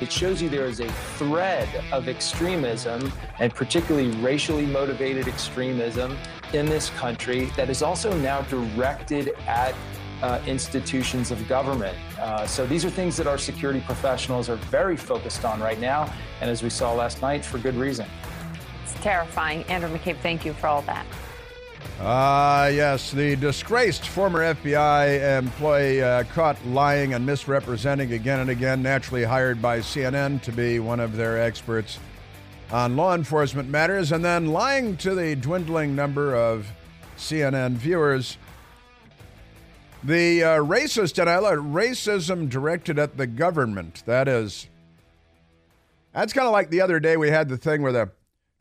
It 0.00 0.12
shows 0.12 0.40
you 0.40 0.48
there 0.48 0.66
is 0.66 0.78
a 0.78 0.88
thread 1.16 1.68
of 1.90 2.06
extremism, 2.06 3.12
and 3.40 3.52
particularly 3.52 4.10
racially 4.18 4.64
motivated 4.64 5.26
extremism, 5.26 6.16
in 6.52 6.66
this 6.66 6.90
country 6.90 7.46
that 7.56 7.68
is 7.68 7.82
also 7.82 8.16
now 8.18 8.42
directed 8.42 9.34
at 9.48 9.74
uh, 10.22 10.40
institutions 10.46 11.32
of 11.32 11.48
government. 11.48 11.96
Uh, 12.18 12.46
so 12.46 12.64
these 12.64 12.84
are 12.84 12.90
things 12.90 13.16
that 13.16 13.26
our 13.26 13.38
security 13.38 13.80
professionals 13.80 14.48
are 14.48 14.56
very 14.56 14.96
focused 14.96 15.44
on 15.44 15.60
right 15.60 15.80
now, 15.80 16.12
and 16.40 16.48
as 16.48 16.62
we 16.62 16.70
saw 16.70 16.92
last 16.92 17.20
night, 17.20 17.44
for 17.44 17.58
good 17.58 17.74
reason. 17.74 18.06
It's 18.84 18.94
terrifying. 19.02 19.64
Andrew 19.64 19.90
McCabe, 19.90 20.18
thank 20.20 20.44
you 20.44 20.52
for 20.52 20.68
all 20.68 20.82
that. 20.82 21.06
Ah, 22.00 22.62
uh, 22.62 22.66
yes, 22.68 23.10
the 23.10 23.34
disgraced 23.36 24.06
former 24.06 24.54
FBI 24.54 25.38
employee 25.38 26.00
uh, 26.00 26.22
caught 26.32 26.56
lying 26.66 27.14
and 27.14 27.26
misrepresenting 27.26 28.12
again 28.12 28.38
and 28.38 28.50
again, 28.50 28.82
naturally 28.82 29.24
hired 29.24 29.60
by 29.60 29.80
CNN 29.80 30.40
to 30.42 30.52
be 30.52 30.78
one 30.78 31.00
of 31.00 31.16
their 31.16 31.42
experts 31.42 31.98
on 32.70 32.96
law 32.96 33.14
enforcement 33.14 33.68
matters, 33.68 34.12
and 34.12 34.24
then 34.24 34.46
lying 34.46 34.96
to 34.98 35.14
the 35.14 35.34
dwindling 35.34 35.96
number 35.96 36.36
of 36.36 36.70
CNN 37.16 37.72
viewers. 37.72 38.38
The 40.04 40.44
uh, 40.44 40.58
racist, 40.58 41.18
and 41.18 41.28
I 41.28 41.38
love 41.38 41.58
racism 41.58 42.48
directed 42.48 43.00
at 43.00 43.16
the 43.16 43.26
government. 43.26 44.04
That 44.06 44.28
is, 44.28 44.68
that's 46.12 46.32
kind 46.32 46.46
of 46.46 46.52
like 46.52 46.70
the 46.70 46.80
other 46.80 47.00
day 47.00 47.16
we 47.16 47.30
had 47.30 47.48
the 47.48 47.56
thing 47.56 47.82
where 47.82 47.92
the 47.92 48.12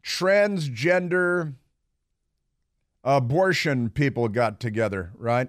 transgender 0.03 1.53
abortion 3.07 3.89
people 3.89 4.27
got 4.27 4.59
together, 4.59 5.11
right? 5.17 5.47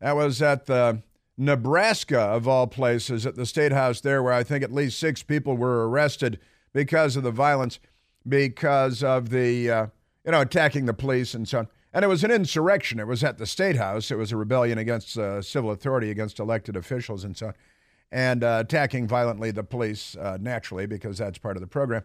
That 0.00 0.14
was 0.14 0.40
at 0.40 0.66
the 0.66 1.02
Nebraska, 1.36 2.20
of 2.20 2.46
all 2.46 2.68
places, 2.68 3.26
at 3.26 3.34
the 3.34 3.44
state 3.44 3.72
house 3.72 4.00
there, 4.00 4.22
where 4.22 4.32
I 4.32 4.44
think 4.44 4.62
at 4.62 4.72
least 4.72 5.00
six 5.00 5.24
people 5.24 5.56
were 5.56 5.88
arrested 5.88 6.38
because 6.72 7.16
of 7.16 7.24
the 7.24 7.32
violence, 7.32 7.80
because 8.26 9.02
of 9.02 9.30
the, 9.30 9.70
uh, 9.70 9.86
you 10.24 10.32
know, 10.32 10.40
attacking 10.40 10.86
the 10.86 10.94
police 10.94 11.34
and 11.34 11.48
so 11.48 11.58
on. 11.58 11.68
And 11.92 12.04
it 12.04 12.08
was 12.08 12.22
an 12.22 12.30
insurrection. 12.30 13.00
It 13.00 13.08
was 13.08 13.24
at 13.24 13.38
the 13.38 13.46
State 13.46 13.76
House. 13.76 14.10
It 14.10 14.16
was 14.16 14.30
a 14.30 14.36
rebellion 14.36 14.78
against 14.78 15.18
uh, 15.18 15.42
civil 15.42 15.72
authority, 15.72 16.10
against 16.10 16.38
elected 16.38 16.76
officials 16.76 17.24
and 17.24 17.36
so 17.36 17.48
on, 17.48 17.54
and 18.12 18.44
uh, 18.44 18.58
attacking 18.64 19.08
violently 19.08 19.50
the 19.50 19.64
police, 19.64 20.14
uh, 20.16 20.38
naturally, 20.40 20.86
because 20.86 21.18
that's 21.18 21.38
part 21.38 21.56
of 21.56 21.60
the 21.60 21.66
program. 21.66 22.04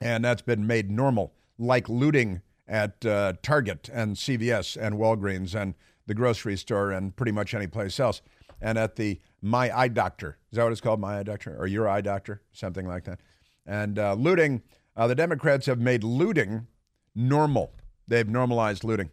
And 0.00 0.24
that's 0.24 0.42
been 0.42 0.68
made 0.68 0.88
normal, 0.88 1.32
like 1.58 1.88
looting 1.88 2.42
at 2.70 3.04
uh, 3.04 3.34
Target 3.42 3.90
and 3.92 4.16
CVS 4.16 4.80
and 4.80 4.94
Walgreens 4.94 5.60
and 5.60 5.74
the 6.06 6.14
grocery 6.14 6.56
store 6.56 6.92
and 6.92 7.14
pretty 7.14 7.32
much 7.32 7.52
any 7.52 7.66
place 7.66 7.98
else. 7.98 8.22
And 8.62 8.78
at 8.78 8.96
the 8.96 9.20
My 9.42 9.76
Eye 9.76 9.88
Doctor. 9.88 10.38
Is 10.52 10.56
that 10.56 10.62
what 10.62 10.72
it's 10.72 10.80
called? 10.80 11.00
My 11.00 11.18
Eye 11.18 11.22
Doctor? 11.24 11.56
Or 11.58 11.66
Your 11.66 11.88
Eye 11.88 12.00
Doctor? 12.00 12.42
Something 12.52 12.86
like 12.86 13.04
that. 13.04 13.20
And 13.66 13.98
uh, 13.98 14.14
looting, 14.14 14.62
uh, 14.96 15.08
the 15.08 15.14
Democrats 15.14 15.66
have 15.66 15.80
made 15.80 16.04
looting 16.04 16.68
normal. 17.14 17.72
They've 18.06 18.28
normalized 18.28 18.84
looting. 18.84 19.10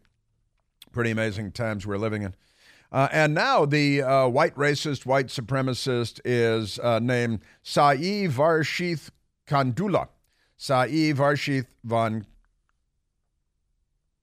Pretty 0.91 1.11
amazing 1.11 1.51
times 1.51 1.85
we're 1.85 1.97
living 1.97 2.21
in. 2.21 2.35
Uh, 2.91 3.07
and 3.11 3.33
now 3.33 3.65
the 3.65 4.01
uh, 4.01 4.27
white 4.27 4.55
racist, 4.55 5.05
white 5.05 5.27
supremacist 5.27 6.21
is 6.23 6.79
uh, 6.79 6.99
named 6.99 7.41
Sai 7.63 7.97
Varshith 7.97 9.09
Kandula. 9.47 10.07
Sa'i 10.57 11.13
Varshith 11.13 11.67
Van 11.83 12.25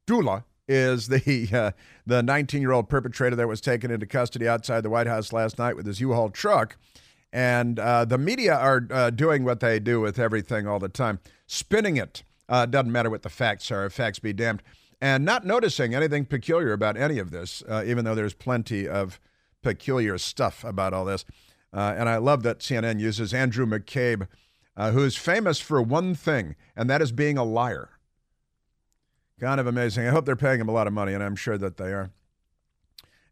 Dula 0.07 0.45
is 0.69 1.09
the 1.09 1.49
uh, 1.53 1.71
the 2.07 2.23
19 2.23 2.61
year 2.61 2.73
old 2.73 2.89
perpetrator 2.89 3.37
that 3.37 3.49
was 3.49 3.61
taken 3.61 3.91
into 3.91 4.07
custody 4.07 4.49
outside 4.49 4.83
the 4.83 4.91
White 4.91 5.07
House 5.07 5.33
last 5.33 5.59
night 5.59 5.77
with 5.77 5.87
his 5.87 6.01
U-Haul 6.01 6.31
truck. 6.31 6.77
And 7.33 7.79
uh, 7.81 8.05
the 8.05 8.19
media 8.19 8.55
are 8.55 8.87
uh, 8.91 9.11
doing 9.11 9.45
what 9.45 9.59
they 9.61 9.81
do 9.81 10.01
with 10.01 10.21
everything 10.21 10.69
all 10.69 10.79
the 10.79 10.89
time, 10.89 11.19
spinning 11.47 11.97
it. 11.97 12.23
Uh, 12.49 12.65
doesn't 12.67 12.93
matter 12.93 13.11
what 13.11 13.23
the 13.23 13.29
facts 13.29 13.71
are, 13.73 13.89
facts 13.91 14.21
be 14.21 14.33
damned. 14.33 14.63
And 15.01 15.25
not 15.25 15.45
noticing 15.45 15.95
anything 15.95 16.27
peculiar 16.27 16.73
about 16.73 16.97
any 16.97 17.19
of 17.19 17.31
this, 17.31 17.63
uh, 17.69 17.83
even 17.87 18.05
though 18.05 18.15
there's 18.15 18.35
plenty 18.35 18.87
of 18.87 19.19
peculiar 19.63 20.17
stuff 20.17 20.63
about 20.63 20.93
all 20.95 21.05
this. 21.05 21.25
Uh, 21.73 21.95
and 21.97 22.09
I 22.09 22.19
love 22.19 22.45
that 22.45 22.61
CNN 22.61 23.01
uses 23.01 23.35
Andrew 23.35 23.67
McCabe, 23.67 24.29
uh, 24.77 24.93
who's 24.93 25.17
famous 25.17 25.59
for 25.59 25.83
one 25.83 26.15
thing, 26.15 26.55
and 26.77 26.89
that 26.89 27.03
is 27.03 27.11
being 27.11 27.37
a 27.37 27.45
liar. 27.45 27.91
Kind 29.41 29.61
of 29.61 29.67
amazing. 29.67 30.07
I 30.07 30.11
hope 30.11 30.27
they're 30.27 30.37
paying 30.37 30.61
him 30.61 30.69
a 30.69 30.73
lot 30.73 30.87
of 30.87 30.93
money, 30.93 31.13
and 31.13 31.23
I'm 31.23 31.37
sure 31.37 31.59
that 31.59 31.77
they 31.77 31.93
are. 31.93 32.11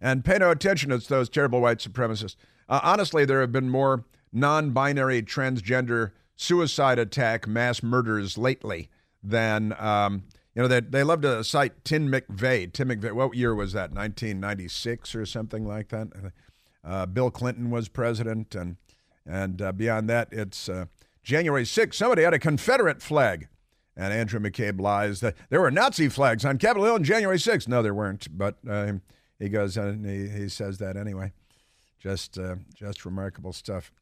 And 0.00 0.24
pay 0.24 0.38
no 0.38 0.50
attention 0.50 0.90
to 0.90 0.98
those 0.98 1.28
terrible 1.28 1.60
white 1.60 1.78
supremacists. 1.78 2.34
Uh, 2.68 2.80
honestly, 2.82 3.24
there 3.24 3.40
have 3.40 3.52
been 3.52 3.68
more 3.68 4.04
non 4.32 4.70
binary 4.70 5.22
transgender 5.22 6.10
suicide 6.34 6.98
attack 6.98 7.46
mass 7.46 7.82
murders 7.82 8.36
lately 8.36 8.88
than, 9.22 9.74
um, 9.78 10.24
you 10.54 10.62
know, 10.62 10.68
they, 10.68 10.80
they 10.80 11.04
love 11.04 11.20
to 11.20 11.44
cite 11.44 11.84
Tim 11.84 12.10
McVeigh. 12.10 12.72
Tim 12.72 12.88
McVeigh, 12.88 13.12
what 13.12 13.36
year 13.36 13.54
was 13.54 13.72
that? 13.74 13.92
1996 13.92 15.14
or 15.14 15.24
something 15.24 15.64
like 15.64 15.88
that? 15.90 16.08
Uh, 16.84 17.06
Bill 17.06 17.30
Clinton 17.30 17.70
was 17.70 17.88
president. 17.88 18.56
And, 18.56 18.76
and 19.24 19.62
uh, 19.62 19.70
beyond 19.70 20.10
that, 20.10 20.28
it's 20.32 20.68
uh, 20.68 20.86
January 21.22 21.64
6th. 21.64 21.94
Somebody 21.94 22.22
had 22.22 22.34
a 22.34 22.40
Confederate 22.40 23.00
flag. 23.00 23.46
And 23.96 24.12
Andrew 24.12 24.40
McCabe 24.40 24.80
lies 24.80 25.20
that 25.20 25.36
there 25.50 25.60
were 25.60 25.70
Nazi 25.70 26.08
flags 26.08 26.44
on 26.44 26.58
Capitol 26.58 26.84
Hill 26.84 26.94
on 26.94 27.04
January 27.04 27.36
6th. 27.36 27.68
No, 27.68 27.82
there 27.82 27.94
weren't. 27.94 28.26
But 28.36 28.56
uh, 28.68 28.94
he 29.38 29.48
goes 29.48 29.76
and 29.76 30.06
he, 30.06 30.28
he 30.28 30.48
says 30.48 30.78
that 30.78 30.96
anyway. 30.96 31.32
Just, 31.98 32.38
uh, 32.38 32.56
just 32.74 33.04
remarkable 33.04 33.52
stuff. 33.52 33.92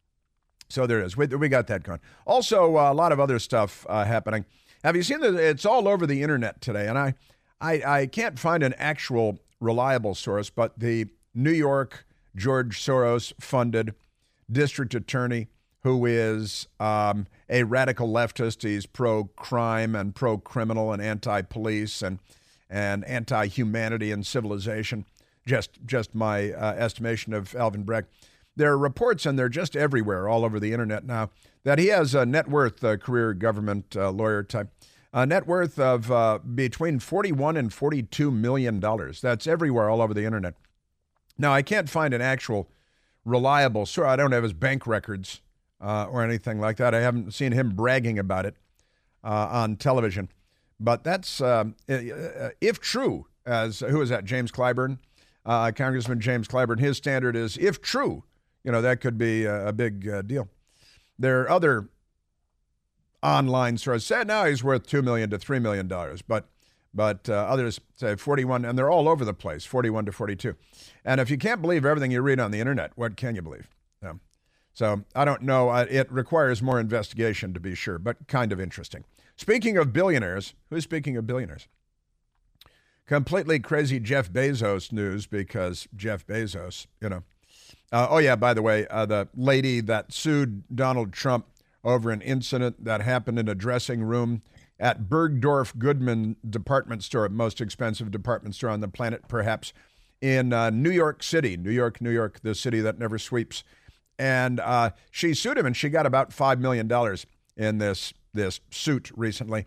So 0.69 0.87
there 0.87 1.03
is. 1.03 1.17
We, 1.17 1.27
we 1.27 1.49
got 1.49 1.67
that 1.67 1.83
going. 1.83 2.01
Also, 2.25 2.77
uh, 2.77 2.93
a 2.93 2.95
lot 2.95 3.11
of 3.11 3.19
other 3.19 3.39
stuff 3.39 3.85
uh, 3.89 4.05
happening. 4.05 4.45
Have 4.85 4.97
you 4.97 5.03
seen 5.03 5.21
that? 5.21 5.35
It's 5.35 5.67
all 5.67 5.89
over 5.89 6.07
the 6.07 6.23
internet 6.23 6.61
today, 6.61 6.87
and 6.87 6.97
I, 6.97 7.15
I, 7.61 7.83
I 7.85 8.07
can't 8.07 8.39
find 8.39 8.63
an 8.63 8.75
actual 8.79 9.39
reliable 9.61 10.15
source, 10.15 10.49
but 10.49 10.79
the 10.79 11.07
New 11.35 11.53
York 11.53 12.07
George 12.35 12.81
Soros 12.81 13.33
funded 13.41 13.95
district 14.51 14.95
attorney 14.95 15.49
who 15.83 16.07
is 16.07 16.69
um, 16.79 17.27
a 17.49 17.63
radical 17.63 18.09
leftist. 18.09 18.63
He's 18.63 18.87
pro 18.87 19.25
crime 19.25 19.95
and 19.95 20.15
pro 20.15 20.39
criminal 20.39 20.93
and 20.93 21.03
anti 21.03 21.43
police 21.43 22.03
and, 22.03 22.19
and 22.69 23.05
anti 23.05 23.47
humanity 23.47 24.13
and 24.13 24.27
civilization 24.27 25.05
just 25.47 25.79
just 25.85 26.15
my 26.15 26.53
uh, 26.53 26.75
estimation 26.75 27.33
of 27.33 27.55
Alvin 27.55 27.83
Bragg. 27.83 28.07
There 28.57 28.71
are 28.71 28.79
reports, 28.79 29.27
and 29.27 29.39
they're 29.39 29.49
just 29.49 29.77
everywhere, 29.77 30.29
all 30.29 30.45
over 30.45 30.61
the 30.61 30.73
internet 30.73 31.05
now, 31.05 31.31
that 31.65 31.79
he 31.79 31.87
has 31.87 32.15
a 32.15 32.27
net 32.27 32.49
worth, 32.49 32.83
a 32.85 32.99
career 32.99 33.33
government 33.33 33.97
uh, 33.97 34.11
lawyer 34.11 34.43
type, 34.43 34.69
a 35.13 35.25
net 35.25 35.47
worth 35.47 35.79
of 35.79 36.11
uh, 36.11 36.39
between 36.39 36.99
41 36.99 37.57
and 37.57 37.73
42 37.73 38.31
million 38.31 38.81
dollars. 38.81 39.21
That's 39.21 39.47
everywhere, 39.47 39.89
all 39.89 40.03
over 40.03 40.15
the 40.15 40.25
internet. 40.25 40.55
Now, 41.39 41.53
I 41.53 41.63
can't 41.63 41.89
find 41.89 42.13
an 42.13 42.21
actual 42.21 42.69
reliable 43.25 43.87
source. 43.87 44.09
I 44.09 44.17
don't 44.17 44.33
have 44.33 44.43
his 44.43 44.53
bank 44.53 44.87
records 44.87 45.41
uh, 45.81 46.07
or 46.11 46.23
anything 46.23 46.61
like 46.61 46.77
that. 46.79 46.95
I 46.95 47.01
haven't 47.01 47.33
seen 47.33 47.53
him 47.53 47.71
bragging 47.71 48.19
about 48.19 48.47
it 48.47 48.57
uh, 49.25 49.49
on 49.51 49.77
television. 49.77 50.29
But 50.79 51.05
that's, 51.05 51.41
um, 51.41 51.77
if 51.89 52.81
true, 52.81 53.27
as 53.45 53.81
who 53.81 54.01
is 54.01 54.09
that? 54.09 54.25
James 54.25 54.51
Clyburn 54.51 54.99
uh, 55.45 55.73
Congressman 55.73 56.21
James 56.21 56.49
Clyburn. 56.49 56.79
His 56.79 56.97
standard 56.97 57.37
is, 57.37 57.57
if 57.59 57.81
true, 57.81 58.25
you 58.65 58.73
know, 58.73 58.83
that 58.83 59.01
could 59.01 59.19
be 59.19 59.45
a, 59.45 59.69
a 59.69 59.73
big 59.73 60.09
uh, 60.09 60.23
deal. 60.23 60.49
There 61.19 61.43
are 61.43 61.51
other 61.51 61.89
online 63.23 63.79
sources. 63.79 64.07
Said 64.07 64.27
now 64.27 64.45
he's 64.45 64.65
worth 64.65 64.87
two 64.87 65.03
million 65.03 65.31
to 65.31 65.39
three 65.39 65.59
million 65.59 65.89
dollars, 65.89 66.23
but 66.23 66.49
but 66.93 67.29
uh, 67.29 67.35
others 67.35 67.81
say 67.95 68.17
41, 68.17 68.65
and 68.65 68.77
they're 68.77 68.91
all 68.91 69.09
over 69.09 69.25
the 69.25 69.33
place, 69.33 69.65
41 69.65 70.07
to 70.07 70.13
42. 70.13 70.57
And 71.05 71.21
if 71.21 71.31
you 71.31 71.39
can't 71.39 71.63
believe 71.63 71.85
everything 71.85 72.11
you 72.11 72.21
read 72.21 72.41
on 72.41 72.51
the 72.51 72.59
internet, 72.59 72.91
what 72.97 73.17
can 73.17 73.37
you 73.37 73.43
believe? 73.43 73.69
So 74.81 75.05
I 75.15 75.27
don't 75.27 75.43
know. 75.43 75.71
It 75.75 76.11
requires 76.11 76.63
more 76.63 76.81
investigation 76.81 77.53
to 77.53 77.61
be 77.61 77.75
sure, 77.75 77.99
but 77.99 78.27
kind 78.29 78.51
of 78.51 78.59
interesting. 78.59 79.05
Speaking 79.37 79.77
of 79.77 79.93
billionaires, 79.93 80.55
who's 80.71 80.85
speaking 80.85 81.19
of 81.19 81.27
billionaires? 81.27 81.69
completely 83.11 83.59
crazy 83.59 83.99
Jeff 83.99 84.33
Bezos 84.33 84.93
news 84.93 85.27
because 85.27 85.87
Jeff 85.97 86.27
Bezos, 86.27 86.87
you 87.01 87.11
know. 87.11 87.25
Uh, 87.93 88.07
oh, 88.09 88.19
yeah, 88.19 88.37
by 88.37 88.55
the 88.55 88.63
way, 88.63 88.87
uh, 88.87 89.05
the 89.05 89.29
lady 89.35 89.81
that 89.81 90.15
sued 90.15 90.63
Donald 90.75 91.13
Trump 91.13 91.47
over 91.83 92.11
an 92.13 92.23
incident 92.23 92.85
that 92.85 93.03
happened 93.03 93.37
in 93.39 93.49
a 93.49 93.55
dressing 93.55 94.03
room 94.05 94.43
at 94.79 95.11
Bergdorf 95.11 95.77
Goodman 95.77 96.37
department 96.49 97.03
store, 97.03 97.29
most 97.29 97.61
expensive 97.61 98.13
department 98.13 98.55
store 98.55 98.71
on 98.71 98.81
the 98.81 98.89
planet, 98.89 99.27
perhaps, 99.27 99.73
in 100.23 100.53
uh, 100.53 100.71
New 100.71 100.91
York 100.91 101.23
City, 101.25 101.57
New 101.57 101.73
York, 101.73 102.01
New 102.01 102.13
York, 102.13 102.41
the 102.43 102.55
city 102.55 102.81
that 102.81 102.99
never 102.99 103.19
sweeps. 103.19 103.65
And 104.21 104.61
uh, 104.61 104.91
she 105.11 105.33
sued 105.33 105.57
him, 105.57 105.65
and 105.65 105.75
she 105.75 105.89
got 105.89 106.05
about 106.05 106.29
$5 106.29 106.61
million 106.61 106.91
in 107.57 107.79
this, 107.79 108.13
this 108.35 108.61
suit 108.71 109.11
recently. 109.17 109.65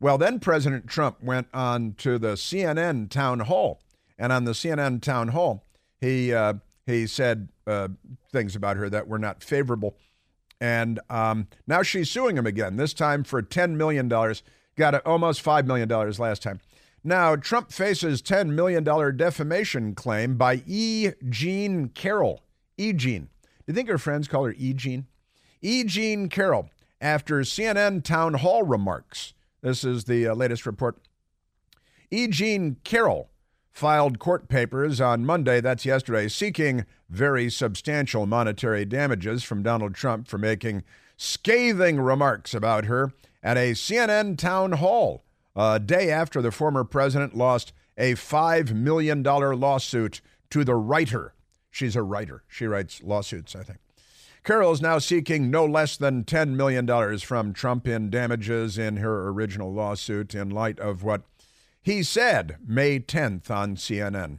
Well, 0.00 0.18
then 0.18 0.40
President 0.40 0.88
Trump 0.88 1.22
went 1.22 1.46
on 1.54 1.94
to 1.98 2.18
the 2.18 2.32
CNN 2.32 3.10
town 3.10 3.38
hall, 3.40 3.80
and 4.18 4.32
on 4.32 4.44
the 4.44 4.52
CNN 4.52 5.02
town 5.02 5.28
hall, 5.28 5.64
he 6.00 6.34
uh, 6.34 6.54
he 6.84 7.06
said 7.06 7.48
uh, 7.68 7.88
things 8.32 8.56
about 8.56 8.76
her 8.76 8.90
that 8.90 9.06
were 9.06 9.20
not 9.20 9.44
favorable, 9.44 9.96
And 10.60 10.98
um, 11.08 11.46
now 11.68 11.82
she's 11.84 12.10
suing 12.10 12.36
him 12.36 12.46
again, 12.46 12.76
this 12.76 12.92
time 12.92 13.22
for 13.22 13.40
$10 13.40 13.76
million. 13.76 14.08
Got 14.08 15.06
almost 15.06 15.44
$5 15.44 15.64
million 15.66 15.88
last 15.88 16.42
time. 16.42 16.58
Now, 17.04 17.36
Trump 17.36 17.70
faces 17.70 18.20
$10 18.20 18.48
million 18.48 18.82
defamation 19.16 19.94
claim 19.94 20.36
by 20.36 20.64
E. 20.66 21.10
Jean 21.28 21.88
Carroll. 21.90 22.42
E. 22.76 22.92
Jean. 22.92 23.28
Do 23.66 23.72
you 23.72 23.74
think 23.74 23.88
her 23.88 23.98
friends 23.98 24.28
call 24.28 24.44
her 24.44 24.54
E. 24.56 24.72
Jean? 24.72 25.06
E. 25.60 25.84
Jean 25.84 26.28
Carroll, 26.28 26.70
after 27.00 27.40
CNN 27.40 28.02
town 28.02 28.34
hall 28.34 28.62
remarks. 28.62 29.34
This 29.60 29.84
is 29.84 30.04
the 30.04 30.26
uh, 30.26 30.34
latest 30.34 30.66
report. 30.66 30.98
E. 32.10 32.26
Jean 32.26 32.76
Carroll 32.82 33.30
filed 33.70 34.18
court 34.18 34.48
papers 34.48 35.00
on 35.00 35.24
Monday, 35.24 35.60
that's 35.60 35.86
yesterday, 35.86 36.28
seeking 36.28 36.84
very 37.08 37.48
substantial 37.48 38.26
monetary 38.26 38.84
damages 38.84 39.42
from 39.42 39.62
Donald 39.62 39.94
Trump 39.94 40.28
for 40.28 40.38
making 40.38 40.82
scathing 41.16 42.00
remarks 42.00 42.54
about 42.54 42.86
her 42.86 43.12
at 43.42 43.56
a 43.56 43.72
CNN 43.72 44.36
town 44.36 44.72
hall 44.72 45.24
a 45.54 45.78
day 45.78 46.10
after 46.10 46.42
the 46.42 46.50
former 46.50 46.84
president 46.84 47.36
lost 47.36 47.72
a 47.96 48.14
$5 48.14 48.72
million 48.74 49.22
lawsuit 49.22 50.20
to 50.50 50.64
the 50.64 50.74
writer. 50.74 51.34
She's 51.72 51.96
a 51.96 52.02
writer. 52.02 52.44
She 52.46 52.66
writes 52.66 53.02
lawsuits, 53.02 53.56
I 53.56 53.64
think. 53.64 53.80
Carroll 54.44 54.72
is 54.72 54.82
now 54.82 54.98
seeking 54.98 55.50
no 55.50 55.64
less 55.64 55.96
than 55.96 56.24
$10 56.24 56.50
million 56.50 57.18
from 57.18 57.52
Trump 57.52 57.88
in 57.88 58.10
damages 58.10 58.76
in 58.76 58.98
her 58.98 59.28
original 59.28 59.72
lawsuit 59.72 60.34
in 60.34 60.50
light 60.50 60.78
of 60.78 61.02
what 61.02 61.22
he 61.80 62.02
said 62.02 62.56
May 62.64 63.00
10th 63.00 63.50
on 63.50 63.76
CNN. 63.76 64.38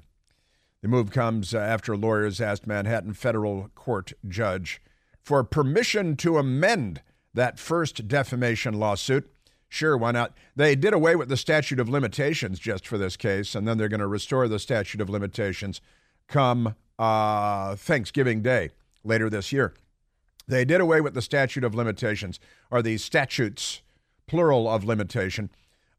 The 0.81 0.87
move 0.87 1.09
comes 1.09 1.55
after 1.55 1.97
lawyers 1.97 2.39
asked 2.39 2.67
Manhattan 2.67 3.13
federal 3.13 3.69
court 3.73 4.13
judge 4.27 4.81
for 5.21 5.43
permission 5.43 6.15
to 6.17 6.37
amend 6.37 7.01
that 7.33 7.57
first 7.57 8.07
defamation 8.07 8.75
lawsuit. 8.75 9.29
Sure, 9.69 9.97
why 9.97 10.11
not? 10.11 10.37
They 10.55 10.75
did 10.75 10.93
away 10.93 11.15
with 11.15 11.29
the 11.29 11.37
statute 11.37 11.79
of 11.79 11.89
limitations 11.89 12.59
just 12.59 12.85
for 12.85 12.99
this 12.99 13.17
case, 13.17 13.55
and 13.55 13.67
then 13.67 13.79
they're 13.79 13.89
going 13.89 14.01
to 14.01 14.07
restore 14.07 14.47
the 14.47 14.59
statute 14.59 15.01
of 15.01 15.09
limitations 15.09 15.81
come 16.27 16.75
uh, 16.99 17.75
Thanksgiving 17.75 18.41
Day 18.41 18.69
later 19.03 19.29
this 19.29 19.51
year. 19.51 19.73
They 20.47 20.65
did 20.65 20.81
away 20.81 21.01
with 21.01 21.13
the 21.13 21.21
statute 21.21 21.63
of 21.63 21.73
limitations, 21.73 22.39
or 22.69 22.81
the 22.81 22.97
statutes, 22.97 23.81
plural 24.27 24.69
of 24.69 24.83
limitation, 24.83 25.49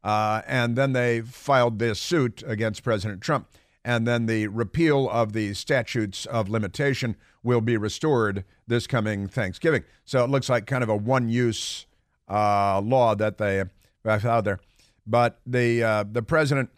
uh, 0.03 0.41
and 0.47 0.75
then 0.75 0.93
they 0.93 1.21
filed 1.21 1.79
this 1.79 1.99
suit 1.99 2.43
against 2.45 2.83
President 2.83 3.21
Trump. 3.21 3.47
And 3.83 4.07
then 4.07 4.25
the 4.25 4.47
repeal 4.47 5.09
of 5.09 5.33
the 5.33 5.53
statutes 5.53 6.25
of 6.25 6.49
limitation 6.49 7.15
will 7.43 7.61
be 7.61 7.77
restored 7.77 8.43
this 8.67 8.87
coming 8.87 9.27
Thanksgiving. 9.27 9.83
So 10.05 10.23
it 10.23 10.29
looks 10.29 10.49
like 10.49 10.65
kind 10.65 10.83
of 10.83 10.89
a 10.89 10.95
one 10.95 11.29
use 11.29 11.85
uh, 12.27 12.81
law 12.81 13.13
that 13.15 13.37
they 13.37 13.57
have 14.03 14.25
out 14.25 14.43
there. 14.43 14.59
But 15.05 15.39
the, 15.45 15.83
uh, 15.83 16.05
the 16.11 16.23
president 16.23 16.71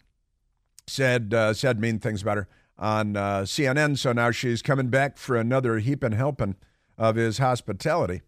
said, 0.86 1.32
uh, 1.32 1.54
said 1.54 1.80
mean 1.80 1.98
things 1.98 2.20
about 2.20 2.36
her 2.36 2.48
on 2.78 3.16
uh, 3.16 3.40
CNN. 3.40 3.98
So 3.98 4.12
now 4.12 4.30
she's 4.30 4.62
coming 4.62 4.88
back 4.88 5.18
for 5.18 5.36
another 5.36 5.78
heap 5.78 6.02
and 6.02 6.14
helping 6.14 6.56
of 6.96 7.16
his 7.16 7.38
hospitality. 7.38 8.22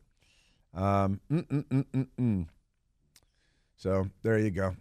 Um, 0.75 1.21
mm, 1.31 1.45
mm, 1.47 2.07
mm, 2.19 2.47
so 3.77 4.09
there 4.23 4.39
you 4.39 4.51
go 4.51 4.77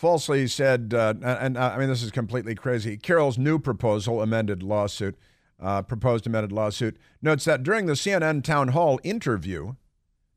falsely 0.00 0.46
said, 0.46 0.94
uh, 0.94 1.12
and, 1.22 1.58
uh, 1.58 1.72
I 1.74 1.78
mean, 1.78 1.90
this 1.90 2.02
is 2.02 2.10
completely 2.10 2.54
crazy. 2.54 2.96
Carroll's 2.96 3.36
new 3.36 3.58
proposal, 3.58 4.22
amended 4.22 4.62
lawsuit, 4.62 5.14
uh, 5.60 5.82
proposed 5.82 6.26
amended 6.26 6.50
lawsuit, 6.50 6.96
notes 7.20 7.44
that 7.44 7.62
during 7.62 7.84
the 7.84 7.92
CNN 7.92 8.42
town 8.42 8.68
hall 8.68 8.98
interview, 9.04 9.74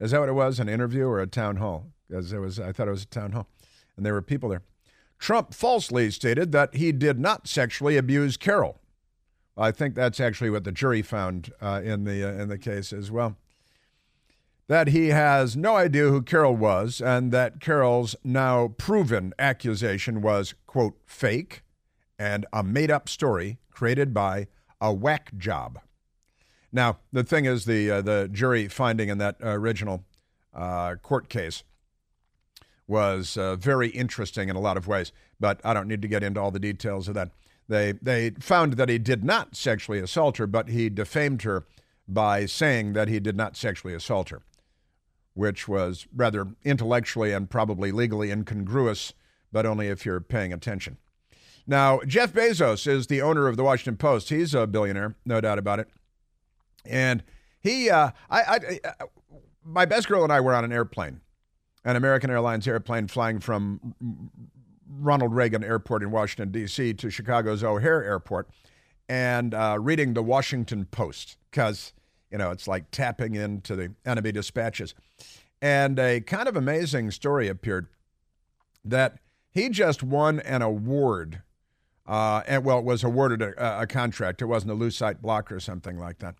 is 0.02 0.12
that 0.12 0.20
what 0.20 0.28
it 0.28 0.34
was, 0.34 0.60
an 0.60 0.68
interview 0.68 1.06
or 1.06 1.22
a 1.22 1.28
town 1.28 1.56
hall? 1.56 1.94
Because 2.10 2.34
it 2.34 2.40
was, 2.40 2.60
I 2.60 2.74
thought 2.74 2.90
it 2.90 2.92
was 2.92 3.04
a 3.04 3.08
town 3.08 3.32
hall, 3.32 3.48
and 3.96 4.06
there 4.06 4.12
were 4.12 4.22
people 4.22 4.50
there. 4.50 4.64
Trump 5.24 5.54
falsely 5.54 6.12
stated 6.12 6.52
that 6.52 6.76
he 6.76 6.92
did 6.92 7.18
not 7.18 7.48
sexually 7.48 7.96
abuse 7.96 8.36
Carroll. 8.36 8.82
I 9.56 9.72
think 9.72 9.96
that's 9.96 10.20
actually 10.20 10.50
what 10.50 10.66
the 10.66 10.72
jury 10.74 11.02
found 11.02 11.50
uh, 11.62 11.80
in 11.82 12.04
the 12.04 12.28
uh, 12.28 12.42
in 12.42 12.50
the 12.50 12.58
case 12.58 12.92
as 12.92 13.10
well 13.10 13.38
that 14.68 14.88
he 14.88 15.10
has 15.10 15.56
no 15.56 15.78
idea 15.78 16.10
who 16.10 16.22
Carroll 16.22 16.58
was 16.58 17.00
and 17.00 17.32
that 17.32 17.62
Carroll's 17.62 18.18
now 18.26 18.70
proven 18.78 19.34
accusation 19.40 20.22
was, 20.22 20.56
quote, 20.68 20.98
fake 21.06 21.62
and 22.20 22.46
a 22.52 22.62
made 22.62 22.92
up 22.92 23.08
story 23.08 23.60
created 23.72 24.14
by 24.14 24.48
a 24.82 24.92
whack 24.94 25.32
job. 25.38 25.80
Now, 26.72 27.00
the 27.14 27.24
thing 27.24 27.46
is, 27.46 27.64
the, 27.64 27.90
uh, 27.90 28.02
the 28.02 28.30
jury 28.30 28.68
finding 28.68 29.08
in 29.08 29.20
that 29.20 29.38
original 29.42 30.04
uh, 30.54 30.96
court 30.96 31.30
case 31.30 31.64
was 32.88 33.38
uh, 33.38 33.56
very 33.56 33.90
interesting 33.90 34.50
in 34.50 34.56
a 34.56 34.62
lot 34.62 34.78
of 34.78 34.88
ways, 34.88 35.12
but 35.40 35.62
I 35.64 35.74
don't 35.74 35.88
need 35.88 36.02
to 36.02 36.08
get 36.08 36.24
into 36.24 36.40
all 36.40 36.52
the 36.52 36.60
details 36.60 37.08
of 37.08 37.14
that. 37.14 37.32
They, 37.70 37.94
they 37.94 38.32
found 38.32 38.74
that 38.74 38.90
he 38.90 38.98
did 38.98 39.24
not 39.24 39.56
sexually 39.56 40.00
assault 40.00 40.38
her, 40.38 40.48
but 40.48 40.70
he 40.70 40.90
defamed 40.90 41.44
her 41.44 41.66
by 42.08 42.46
saying 42.46 42.94
that 42.94 43.08
he 43.08 43.20
did 43.20 43.38
not 43.38 43.56
sexually 43.56 43.94
assault 43.94 44.30
her 44.30 44.42
which 45.34 45.68
was 45.68 46.08
rather 46.16 46.48
intellectually 46.64 47.32
and 47.32 47.50
probably 47.50 47.92
legally 47.92 48.32
incongruous, 48.32 49.14
but 49.52 49.66
only 49.66 49.88
if 49.88 50.06
you're 50.06 50.20
paying 50.20 50.54
attention. 50.54 50.98
Now, 51.66 52.02
Jeff 52.06 52.34
Bezos 52.34 52.88
is 52.88 53.08
the 53.08 53.22
owner 53.22 53.48
of 53.48 53.58
the 53.58 53.64
Washington 53.64 53.98
Post. 53.98 54.30
He's 54.30 54.54
a 54.54 54.68
billionaire, 54.68 55.16
no 55.26 55.42
doubt 55.42 55.60
about 55.60 55.80
it. 55.80 55.88
And 56.86 57.24
he, 57.62 57.90
uh, 57.90 58.12
I, 58.30 58.42
I, 58.42 58.80
I, 58.86 59.06
my 59.64 59.86
best 59.86 60.08
girl 60.08 60.24
and 60.24 60.34
I 60.34 60.42
were 60.42 60.54
on 60.54 60.66
an 60.66 60.74
airplane, 60.74 61.22
an 61.86 61.96
American 61.96 62.30
Airlines 62.30 62.68
airplane 62.68 63.08
flying 63.08 63.40
from 63.40 63.94
Ronald 64.90 65.34
Reagan 65.34 65.64
Airport 65.64 66.04
in 66.04 66.12
Washington, 66.12 66.52
D.C. 66.52 66.94
to 66.94 67.10
Chicago's 67.10 67.64
O'Hare 67.64 68.04
Airport 68.04 68.50
and 69.10 69.54
uh, 69.54 69.78
reading 69.80 70.14
the 70.14 70.24
Washington 70.24 70.86
Post 70.86 71.38
because 71.52 71.94
you 72.34 72.40
know, 72.40 72.50
it's 72.50 72.68
like 72.68 72.90
tapping 72.90 73.36
into 73.36 73.76
the 73.76 73.94
enemy 74.08 74.32
dispatches. 74.32 74.96
And 75.62 76.00
a 76.00 76.20
kind 76.20 76.50
of 76.50 76.58
amazing 76.58 77.12
story 77.12 77.48
appeared 77.48 77.88
that 78.84 79.20
he 79.52 79.70
just 79.70 80.02
won 80.02 80.40
an 80.40 80.64
award. 80.64 81.44
Uh, 82.08 82.42
and 82.48 82.66
well, 82.66 82.80
it 82.80 82.86
was 82.86 83.04
awarded 83.04 83.44
a, 83.44 83.82
a 83.82 83.88
contract. 83.88 84.42
It 84.42 84.46
wasn't 84.46 84.72
a 84.72 84.76
lucite 84.76 85.22
block 85.22 85.52
or 85.52 85.60
something 85.60 86.00
like 86.00 86.18
that. 86.20 86.36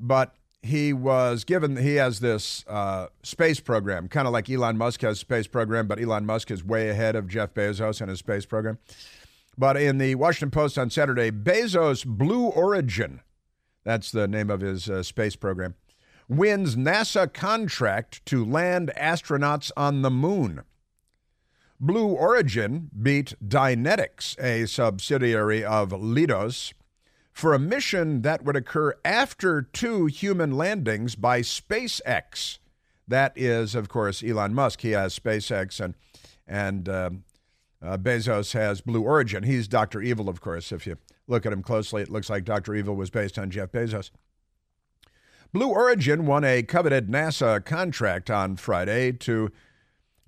But 0.00 0.34
he 0.62 0.92
was 0.92 1.44
given, 1.44 1.76
he 1.76 1.94
has 1.96 2.20
this 2.20 2.64
uh, 2.68 3.06
space 3.22 3.60
program, 3.60 4.08
kind 4.08 4.26
of 4.26 4.32
like 4.32 4.50
Elon 4.50 4.76
Musk 4.76 5.00
has 5.02 5.18
space 5.18 5.46
program, 5.46 5.86
but 5.86 6.00
Elon 6.00 6.26
Musk 6.26 6.50
is 6.50 6.62
way 6.62 6.88
ahead 6.88 7.16
of 7.16 7.28
Jeff 7.28 7.54
Bezos 7.54 8.00
and 8.00 8.10
his 8.10 8.18
space 8.18 8.44
program. 8.44 8.78
But 9.56 9.76
in 9.76 9.98
the 9.98 10.14
Washington 10.14 10.50
Post 10.50 10.78
on 10.78 10.90
Saturday, 10.90 11.30
Bezos 11.30 12.04
Blue 12.06 12.46
Origin 12.46 13.20
that's 13.84 14.10
the 14.10 14.28
name 14.28 14.50
of 14.50 14.60
his 14.60 14.88
uh, 14.88 15.02
space 15.02 15.36
program. 15.36 15.74
Wins 16.28 16.76
NASA 16.76 17.32
contract 17.32 18.24
to 18.26 18.44
land 18.44 18.92
astronauts 18.96 19.72
on 19.76 20.02
the 20.02 20.10
moon. 20.10 20.62
Blue 21.80 22.08
Origin 22.08 22.90
beat 23.02 23.34
Dynetics, 23.44 24.38
a 24.38 24.66
subsidiary 24.66 25.64
of 25.64 25.88
Leidos, 25.90 26.74
for 27.32 27.54
a 27.54 27.58
mission 27.58 28.22
that 28.22 28.44
would 28.44 28.56
occur 28.56 28.94
after 29.04 29.62
two 29.62 30.06
human 30.06 30.52
landings 30.52 31.14
by 31.14 31.40
SpaceX. 31.40 32.58
That 33.08 33.32
is, 33.36 33.74
of 33.74 33.88
course, 33.88 34.22
Elon 34.22 34.54
Musk. 34.54 34.82
He 34.82 34.90
has 34.92 35.18
SpaceX, 35.18 35.80
and 35.80 35.94
and 36.46 36.88
uh, 36.88 37.10
uh, 37.82 37.96
Bezos 37.96 38.52
has 38.52 38.80
Blue 38.80 39.02
Origin. 39.02 39.44
He's 39.44 39.68
Dr. 39.68 40.02
Evil, 40.02 40.28
of 40.28 40.40
course, 40.40 40.72
if 40.72 40.86
you 40.86 40.96
look 41.26 41.46
at 41.46 41.52
him 41.52 41.62
closely, 41.62 42.02
it 42.02 42.10
looks 42.10 42.28
like 42.28 42.44
Dr. 42.44 42.74
Evil 42.74 42.96
was 42.96 43.10
based 43.10 43.38
on 43.38 43.50
Jeff 43.50 43.72
Bezos. 43.72 44.10
Blue 45.52 45.68
Origin 45.68 46.26
won 46.26 46.44
a 46.44 46.62
coveted 46.62 47.08
NASA 47.08 47.64
contract 47.64 48.30
on 48.30 48.56
Friday 48.56 49.12
to 49.12 49.50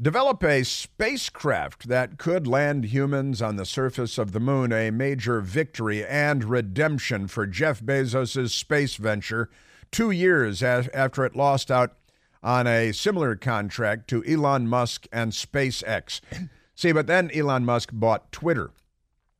develop 0.03 0.43
a 0.43 0.65
spacecraft 0.65 1.87
that 1.87 2.19
could 2.19 2.45
land 2.45 2.87
humans 2.87 3.41
on 3.41 3.55
the 3.55 3.65
surface 3.65 4.19
of 4.19 4.33
the 4.33 4.41
moon, 4.41 4.73
a 4.73 4.91
major 4.91 5.41
victory 5.41 6.05
and 6.05 6.43
redemption 6.43 7.29
for 7.29 7.47
Jeff 7.47 7.81
Bezos' 7.81 8.51
space 8.51 8.97
venture, 8.97 9.49
two 9.93 10.11
years 10.11 10.61
after 10.61 11.25
it 11.25 11.37
lost 11.37 11.71
out 11.71 11.97
on 12.43 12.67
a 12.67 12.91
similar 12.91 13.37
contract 13.37 14.09
to 14.09 14.25
Elon 14.25 14.67
Musk 14.67 15.07
and 15.13 15.31
SpaceX. 15.31 16.21
See, 16.75 16.91
but 16.91 17.07
then 17.07 17.31
Elon 17.33 17.65
Musk 17.65 17.91
bought 17.93 18.33
Twitter. 18.33 18.73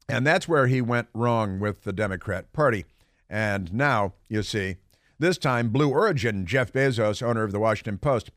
And 0.09 0.25
that's 0.25 0.47
where 0.47 0.69
he 0.69 0.81
went 0.81 1.09
wrong 1.13 1.59
with 1.59 1.83
the 1.83 1.93
Democrat 1.93 2.53
Party. 2.53 2.85
And 3.29 3.73
now, 3.73 4.13
you 4.29 4.45
see, 4.45 4.77
this 5.19 5.39
time 5.39 5.71
Blue 5.71 5.89
Origin, 5.89 6.47
Jeff 6.47 6.73
Bezos, 6.73 7.23
owner 7.23 7.43
of 7.43 7.51
the 7.51 7.59
Washington 7.59 7.99
Post, 7.99 8.31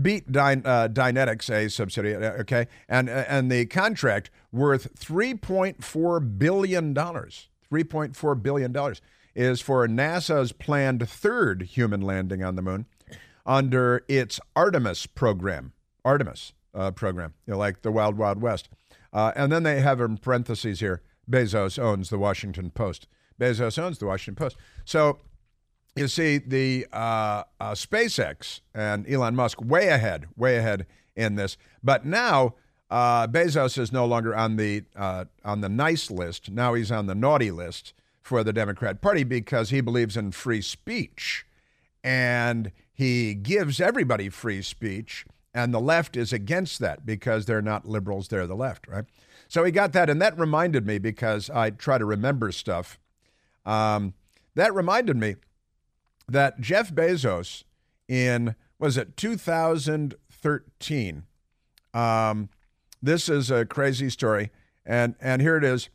beat 0.00 0.30
Dyn, 0.32 0.62
uh, 0.64 0.88
Dynetics, 0.88 1.50
a 1.50 1.68
subsidiary, 1.68 2.24
uh, 2.24 2.32
okay, 2.40 2.66
and 2.88 3.08
uh, 3.08 3.24
and 3.28 3.50
the 3.50 3.66
contract 3.66 4.30
worth 4.50 4.88
three 4.96 5.34
point 5.34 5.84
four 5.84 6.20
billion 6.20 6.94
dollars. 6.94 7.48
Three 7.68 7.84
point 7.84 8.16
four 8.16 8.34
billion 8.34 8.72
dollars 8.72 9.00
is 9.34 9.60
for 9.60 9.86
NASA's 9.88 10.52
planned 10.52 11.08
third 11.08 11.62
human 11.62 12.00
landing 12.02 12.44
on 12.44 12.56
the 12.56 12.62
moon. 12.62 12.86
under 13.46 14.04
its 14.08 14.40
Artemis 14.54 15.06
program. 15.06 15.72
Artemis 16.04 16.52
uh, 16.74 16.90
program, 16.90 17.34
you 17.46 17.52
know, 17.52 17.58
like 17.58 17.82
the 17.82 17.92
Wild 17.92 18.16
Wild 18.16 18.40
West. 18.40 18.68
Uh, 19.12 19.32
and 19.36 19.52
then 19.52 19.62
they 19.62 19.80
have 19.80 20.00
in 20.00 20.16
parentheses 20.16 20.80
here 20.80 21.02
Bezos 21.30 21.78
owns 21.78 22.10
the 22.10 22.18
Washington 22.18 22.70
Post. 22.70 23.06
Bezos 23.38 23.78
owns 23.78 23.98
the 23.98 24.06
Washington 24.06 24.42
Post. 24.42 24.56
So 24.84 25.18
you 25.94 26.08
see 26.08 26.38
the 26.38 26.86
uh, 26.92 27.44
uh, 27.60 27.72
SpaceX 27.72 28.60
and 28.74 29.08
Elon 29.08 29.36
Musk 29.36 29.60
way 29.60 29.88
ahead, 29.88 30.26
way 30.36 30.56
ahead 30.56 30.86
in 31.14 31.34
this. 31.34 31.56
But 31.82 32.06
now 32.06 32.54
uh, 32.90 33.26
Bezos 33.26 33.78
is 33.78 33.92
no 33.92 34.06
longer 34.06 34.34
on 34.34 34.56
the 34.56 34.84
uh, 34.96 35.26
on 35.44 35.60
the 35.60 35.68
nice 35.68 36.10
list. 36.10 36.50
Now 36.50 36.74
he's 36.74 36.92
on 36.92 37.06
the 37.06 37.14
naughty 37.14 37.50
list 37.50 37.94
for 38.20 38.44
the 38.44 38.52
Democrat 38.52 39.00
Party 39.00 39.24
because 39.24 39.70
he 39.70 39.80
believes 39.80 40.16
in 40.16 40.32
free 40.32 40.62
speech, 40.62 41.46
and 42.02 42.72
he 42.92 43.34
gives 43.34 43.80
everybody 43.80 44.28
free 44.28 44.62
speech. 44.62 45.26
And 45.54 45.74
the 45.74 45.80
left 45.80 46.16
is 46.16 46.32
against 46.32 46.78
that 46.78 47.04
because 47.04 47.44
they're 47.44 47.60
not 47.60 47.86
liberals; 47.86 48.28
they're 48.28 48.46
the 48.46 48.56
left, 48.56 48.88
right? 48.88 49.04
So 49.48 49.64
he 49.64 49.70
got 49.70 49.92
that, 49.92 50.08
and 50.08 50.20
that 50.22 50.38
reminded 50.38 50.86
me 50.86 50.96
because 50.98 51.50
I 51.50 51.70
try 51.70 51.98
to 51.98 52.06
remember 52.06 52.52
stuff. 52.52 52.98
Um, 53.66 54.14
that 54.54 54.74
reminded 54.74 55.16
me 55.16 55.36
that 56.32 56.60
Jeff 56.60 56.92
Bezos 56.92 57.64
in 58.08 58.56
was 58.78 58.96
it 58.96 59.16
2013. 59.16 61.22
Um, 61.94 62.48
this 63.02 63.28
is 63.28 63.50
a 63.50 63.66
crazy 63.66 64.08
story, 64.08 64.50
and 64.84 65.14
and 65.20 65.42
here 65.42 65.56
it 65.56 65.64
is 65.64 65.88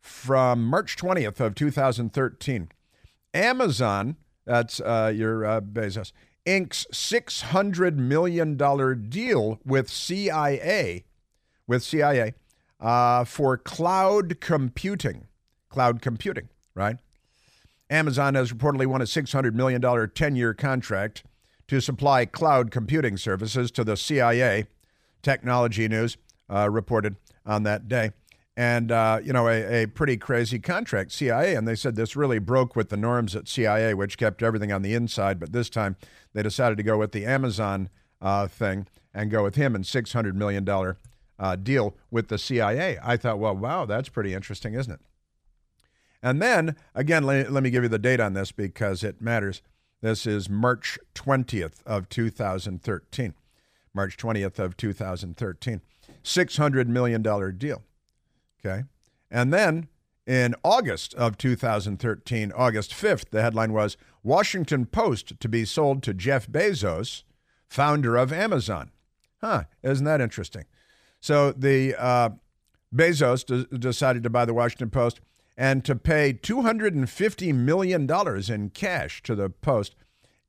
from 0.00 0.64
March 0.64 0.96
20th 0.96 1.40
of 1.40 1.54
2013. 1.54 2.70
Amazon, 3.32 4.16
that's 4.44 4.80
uh, 4.80 5.12
your 5.14 5.46
uh, 5.46 5.60
Bezos, 5.60 6.12
inks 6.44 6.86
600 6.92 7.98
million 7.98 8.56
dollar 8.56 8.94
deal 8.94 9.60
with 9.64 9.88
CIA, 9.88 11.04
with 11.66 11.82
CIA 11.82 12.34
uh, 12.80 13.24
for 13.24 13.56
cloud 13.56 14.40
computing. 14.40 15.26
Cloud 15.70 16.02
computing, 16.02 16.48
right? 16.74 16.98
Amazon 17.90 18.34
has 18.36 18.52
reportedly 18.52 18.86
won 18.86 19.02
a 19.02 19.04
$600 19.04 19.52
million 19.52 19.82
10 20.08 20.36
year 20.36 20.54
contract 20.54 21.24
to 21.66 21.80
supply 21.80 22.24
cloud 22.24 22.70
computing 22.70 23.16
services 23.16 23.70
to 23.72 23.84
the 23.84 23.96
CIA. 23.96 24.66
Technology 25.22 25.88
News 25.88 26.16
uh, 26.48 26.70
reported 26.70 27.16
on 27.44 27.64
that 27.64 27.88
day. 27.88 28.12
And, 28.56 28.92
uh, 28.92 29.20
you 29.22 29.32
know, 29.32 29.48
a, 29.48 29.84
a, 29.84 29.86
pretty 29.86 30.16
crazy 30.16 30.58
contract, 30.58 31.12
CIA. 31.12 31.54
And 31.54 31.66
they 31.66 31.74
said 31.74 31.96
this 31.96 32.16
really 32.16 32.38
broke 32.38 32.76
with 32.76 32.88
the 32.90 32.96
norms 32.96 33.34
at 33.34 33.48
CIA, 33.48 33.94
which 33.94 34.18
kept 34.18 34.42
everything 34.42 34.72
on 34.72 34.82
the 34.82 34.94
inside. 34.94 35.38
But 35.40 35.52
this 35.52 35.70
time 35.70 35.96
they 36.32 36.42
decided 36.42 36.76
to 36.76 36.82
go 36.82 36.98
with 36.98 37.12
the 37.12 37.24
Amazon 37.24 37.88
uh, 38.20 38.48
thing 38.48 38.86
and 39.14 39.30
go 39.30 39.42
with 39.42 39.54
him 39.54 39.74
and 39.74 39.84
$600 39.84 40.34
million 40.34 40.68
uh, 41.38 41.56
deal 41.56 41.96
with 42.10 42.28
the 42.28 42.38
CIA. 42.38 42.98
I 43.02 43.16
thought, 43.16 43.38
well, 43.38 43.56
wow, 43.56 43.86
that's 43.86 44.08
pretty 44.08 44.34
interesting, 44.34 44.74
isn't 44.74 44.92
it? 44.92 45.00
And 46.22 46.40
then, 46.40 46.76
again, 46.94 47.24
let, 47.24 47.50
let 47.50 47.62
me 47.62 47.70
give 47.70 47.82
you 47.82 47.88
the 47.88 47.98
date 47.98 48.20
on 48.20 48.34
this 48.34 48.52
because 48.52 49.02
it 49.02 49.22
matters. 49.22 49.62
This 50.02 50.26
is 50.26 50.48
March 50.48 50.98
20th 51.14 51.82
of 51.84 52.08
2013. 52.08 53.34
March 53.94 54.16
20th 54.16 54.58
of 54.58 54.76
2013. 54.76 55.80
$600 56.22 56.86
million 56.86 57.22
deal. 57.22 57.82
Okay. 58.64 58.84
And 59.30 59.52
then 59.52 59.88
in 60.26 60.54
August 60.62 61.14
of 61.14 61.38
2013, 61.38 62.52
August 62.52 62.92
5th, 62.92 63.30
the 63.30 63.42
headline 63.42 63.72
was 63.72 63.96
Washington 64.22 64.86
Post 64.86 65.40
to 65.40 65.48
be 65.48 65.64
sold 65.64 66.02
to 66.02 66.14
Jeff 66.14 66.46
Bezos, 66.46 67.22
founder 67.68 68.16
of 68.16 68.32
Amazon. 68.32 68.90
Huh, 69.40 69.64
isn't 69.82 70.04
that 70.04 70.20
interesting? 70.20 70.66
So 71.20 71.52
the 71.52 71.94
uh, 71.98 72.30
Bezos 72.94 73.44
d- 73.44 73.78
decided 73.78 74.22
to 74.22 74.30
buy 74.30 74.44
the 74.44 74.54
Washington 74.54 74.90
Post 74.90 75.20
and 75.60 75.84
to 75.84 75.94
pay 75.94 76.32
$250 76.32 77.54
million 77.54 78.10
in 78.50 78.70
cash 78.70 79.22
to 79.22 79.34
the 79.34 79.50
Post. 79.50 79.94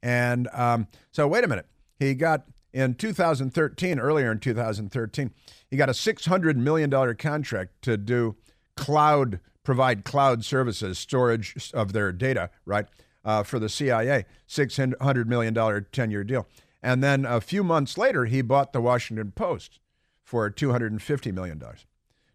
And 0.01 0.48
um, 0.53 0.88
so, 1.12 1.27
wait 1.27 1.44
a 1.44 1.50
minute. 1.50 1.68
He 2.00 2.15
got 2.15 2.46
in 2.72 2.96
2013, 2.96 4.00
earlier 4.00 4.32
in 4.32 4.39
2013, 4.39 5.32
he 5.70 5.75
got 5.75 5.89
a 5.89 5.91
$600 5.91 6.56
million 6.56 7.15
contract 7.18 7.82
to 7.82 7.98
do 7.98 8.38
cloud, 8.77 9.41
provide 9.63 10.06
cloud 10.06 10.46
services, 10.46 10.98
storage 10.98 11.72
of 11.74 11.91
their 11.91 12.13
data, 12.13 12.50
right, 12.65 12.86
uh, 13.25 13.44
for 13.44 13.60
the 13.60 13.68
CIA. 13.68 14.24
$600 14.48 15.25
million 15.25 15.86
10 15.91 16.12
year 16.12 16.24
deal. 16.24 16.48
And 16.82 17.03
then 17.03 17.25
a 17.25 17.41
few 17.41 17.65
months 17.65 17.98
later, 17.98 18.25
he 18.25 18.41
bought 18.41 18.72
the 18.72 18.82
Washington 18.82 19.34
Post 19.34 19.82
for 20.24 20.50
$250 20.50 21.34
million. 21.34 21.62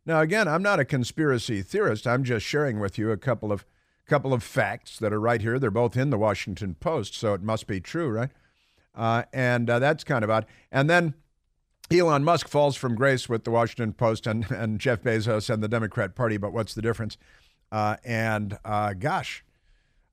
Now, 0.07 0.21
again, 0.21 0.47
I'm 0.47 0.63
not 0.63 0.79
a 0.79 0.85
conspiracy 0.85 1.63
theorist. 1.63 2.07
I'm 2.07 2.23
just 2.23 2.47
sharing 2.47 2.79
with 2.79 2.97
you 2.97 3.11
a 3.11 3.17
couple 3.17 3.51
of 3.51 3.67
couple 4.07 4.33
of 4.33 4.45
facts 4.45 5.01
that 5.01 5.13
are 5.13 5.21
right 5.21 5.43
here. 5.43 5.59
They're 5.59 5.69
both 5.69 5.97
in 5.97 6.11
the 6.11 6.19
Washington 6.19 6.77
Post, 6.77 7.15
so 7.15 7.35
it 7.35 7.43
must 7.43 7.67
be 7.67 7.81
true, 7.81 8.09
right? 8.09 8.31
Uh, 8.95 9.25
and 9.33 9.69
uh, 9.69 9.81
that's 9.81 10.05
kind 10.05 10.23
of 10.23 10.31
odd. 10.31 10.47
And 10.71 10.89
then 10.89 11.15
Elon 11.91 12.23
Musk 12.23 12.47
falls 12.47 12.77
from 12.77 12.95
grace 12.95 13.29
with 13.29 13.43
the 13.43 13.51
Washington 13.51 13.93
Post 13.93 14.29
and, 14.29 14.49
and 14.51 14.79
Jeff 14.79 15.03
Bezos 15.03 15.51
and 15.53 15.61
the 15.61 15.69
Democrat 15.69 16.15
Party, 16.15 16.37
but 16.37 16.53
what's 16.53 16.73
the 16.73 16.83
difference? 16.83 17.19
Uh, 17.73 17.97
and 18.05 18.59
uh, 18.65 18.93
gosh, 18.93 19.45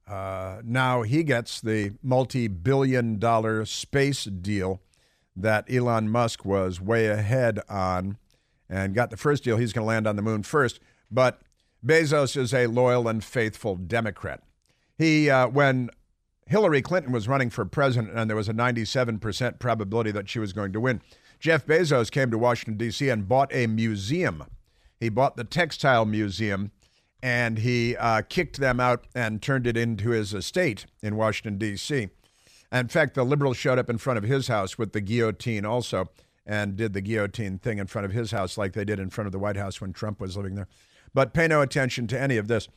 uh, 0.07 0.61
now 0.63 1.03
he 1.03 1.23
gets 1.23 1.61
the 1.61 1.93
multi 2.01 2.47
billion 2.47 3.19
dollar 3.19 3.63
space 3.63 4.23
deal 4.25 4.81
that 5.35 5.71
Elon 5.71 6.09
Musk 6.09 6.43
was 6.43 6.81
way 6.81 7.07
ahead 7.07 7.59
on 7.69 8.17
and 8.73 8.95
got 8.95 9.11
the 9.11 9.17
first 9.17 9.43
deal. 9.43 9.57
He's 9.57 9.71
going 9.71 9.83
to 9.83 9.87
land 9.87 10.07
on 10.07 10.15
the 10.15 10.23
moon 10.23 10.41
first. 10.41 10.79
But 11.11 11.41
Bezos 11.85 12.35
is 12.35 12.53
a 12.53 12.65
loyal 12.67 13.07
and 13.07 13.23
faithful 13.23 13.75
Democrat. 13.75 14.41
He, 14.97 15.29
uh, 15.29 15.47
when 15.47 15.91
Hillary 16.47 16.81
Clinton 16.81 17.11
was 17.11 17.27
running 17.27 17.51
for 17.51 17.65
president 17.65 18.17
and 18.17 18.29
there 18.29 18.37
was 18.37 18.49
a 18.49 18.53
97% 18.53 19.59
probability 19.59 20.11
that 20.11 20.27
she 20.27 20.39
was 20.39 20.53
going 20.53 20.73
to 20.73 20.79
win, 20.79 21.01
Jeff 21.39 21.67
Bezos 21.67 22.09
came 22.09 22.31
to 22.31 22.37
Washington, 22.37 22.77
D.C. 22.77 23.09
and 23.09 23.27
bought 23.27 23.53
a 23.53 23.67
museum. 23.67 24.43
He 24.99 25.09
bought 25.09 25.37
the 25.37 25.43
Textile 25.43 26.05
Museum 26.05 26.71
and 27.21 27.59
he 27.59 27.95
uh, 27.97 28.23
kicked 28.27 28.59
them 28.59 28.79
out 28.79 29.05
and 29.13 29.41
turned 29.41 29.67
it 29.67 29.77
into 29.77 30.09
his 30.09 30.33
estate 30.33 30.87
in 31.01 31.15
Washington, 31.15 31.59
D.C. 31.59 32.09
In 32.71 32.87
fact, 32.87 33.13
the 33.13 33.23
liberals 33.23 33.57
showed 33.57 33.77
up 33.77 33.89
in 33.89 33.99
front 33.99 34.17
of 34.17 34.23
his 34.23 34.47
house 34.47 34.79
with 34.79 34.93
the 34.93 35.01
guillotine 35.01 35.63
also 35.63 36.09
and 36.45 36.75
did 36.75 36.93
the 36.93 37.01
guillotine 37.01 37.57
thing 37.57 37.77
in 37.77 37.87
front 37.87 38.05
of 38.05 38.11
his 38.11 38.31
house 38.31 38.57
like 38.57 38.73
they 38.73 38.85
did 38.85 38.99
in 38.99 39.09
front 39.09 39.27
of 39.27 39.31
the 39.31 39.39
White 39.39 39.57
House 39.57 39.79
when 39.79 39.93
Trump 39.93 40.19
was 40.19 40.35
living 40.35 40.55
there. 40.55 40.67
But 41.13 41.33
pay 41.33 41.47
no 41.47 41.61
attention 41.61 42.07
to 42.07 42.19
any 42.19 42.37
of 42.37 42.47
this. 42.47 42.67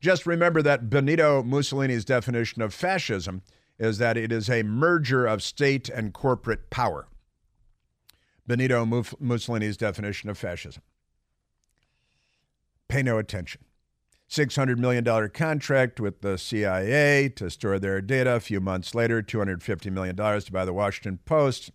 Just 0.00 0.26
remember 0.26 0.62
that 0.62 0.90
Benito 0.90 1.42
Mussolini's 1.42 2.04
definition 2.04 2.62
of 2.62 2.72
fascism 2.74 3.42
is 3.78 3.98
that 3.98 4.16
it 4.16 4.30
is 4.30 4.48
a 4.48 4.62
merger 4.62 5.26
of 5.26 5.42
state 5.42 5.88
and 5.88 6.12
corporate 6.12 6.70
power. 6.70 7.08
Benito 8.46 8.84
Mussolini's 9.18 9.76
definition 9.76 10.28
of 10.28 10.38
fascism. 10.38 10.82
Pay 12.88 13.02
no 13.02 13.18
attention. 13.18 13.64
$600 14.28 14.78
million 14.78 15.30
contract 15.30 16.00
with 16.00 16.20
the 16.20 16.36
CIA 16.36 17.28
to 17.30 17.50
store 17.50 17.78
their 17.78 18.00
data. 18.00 18.36
A 18.36 18.40
few 18.40 18.60
months 18.60 18.94
later, 18.94 19.22
$250 19.22 19.90
million 19.92 20.16
to 20.16 20.52
buy 20.52 20.64
the 20.64 20.72
Washington 20.72 21.18
Post. 21.24 21.70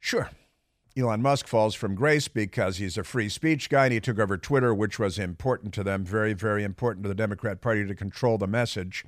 Sure, 0.00 0.30
Elon 0.96 1.22
Musk 1.22 1.46
falls 1.46 1.74
from 1.74 1.94
grace 1.94 2.26
because 2.26 2.78
he's 2.78 2.98
a 2.98 3.04
free 3.04 3.28
speech 3.28 3.68
guy 3.70 3.84
and 3.84 3.92
he 3.92 4.00
took 4.00 4.18
over 4.18 4.36
Twitter, 4.36 4.74
which 4.74 4.98
was 4.98 5.18
important 5.18 5.72
to 5.74 5.84
them, 5.84 6.04
very, 6.04 6.32
very 6.32 6.64
important 6.64 7.04
to 7.04 7.08
the 7.08 7.14
Democrat 7.14 7.60
Party 7.60 7.86
to 7.86 7.94
control 7.94 8.38
the 8.38 8.46
message. 8.46 9.04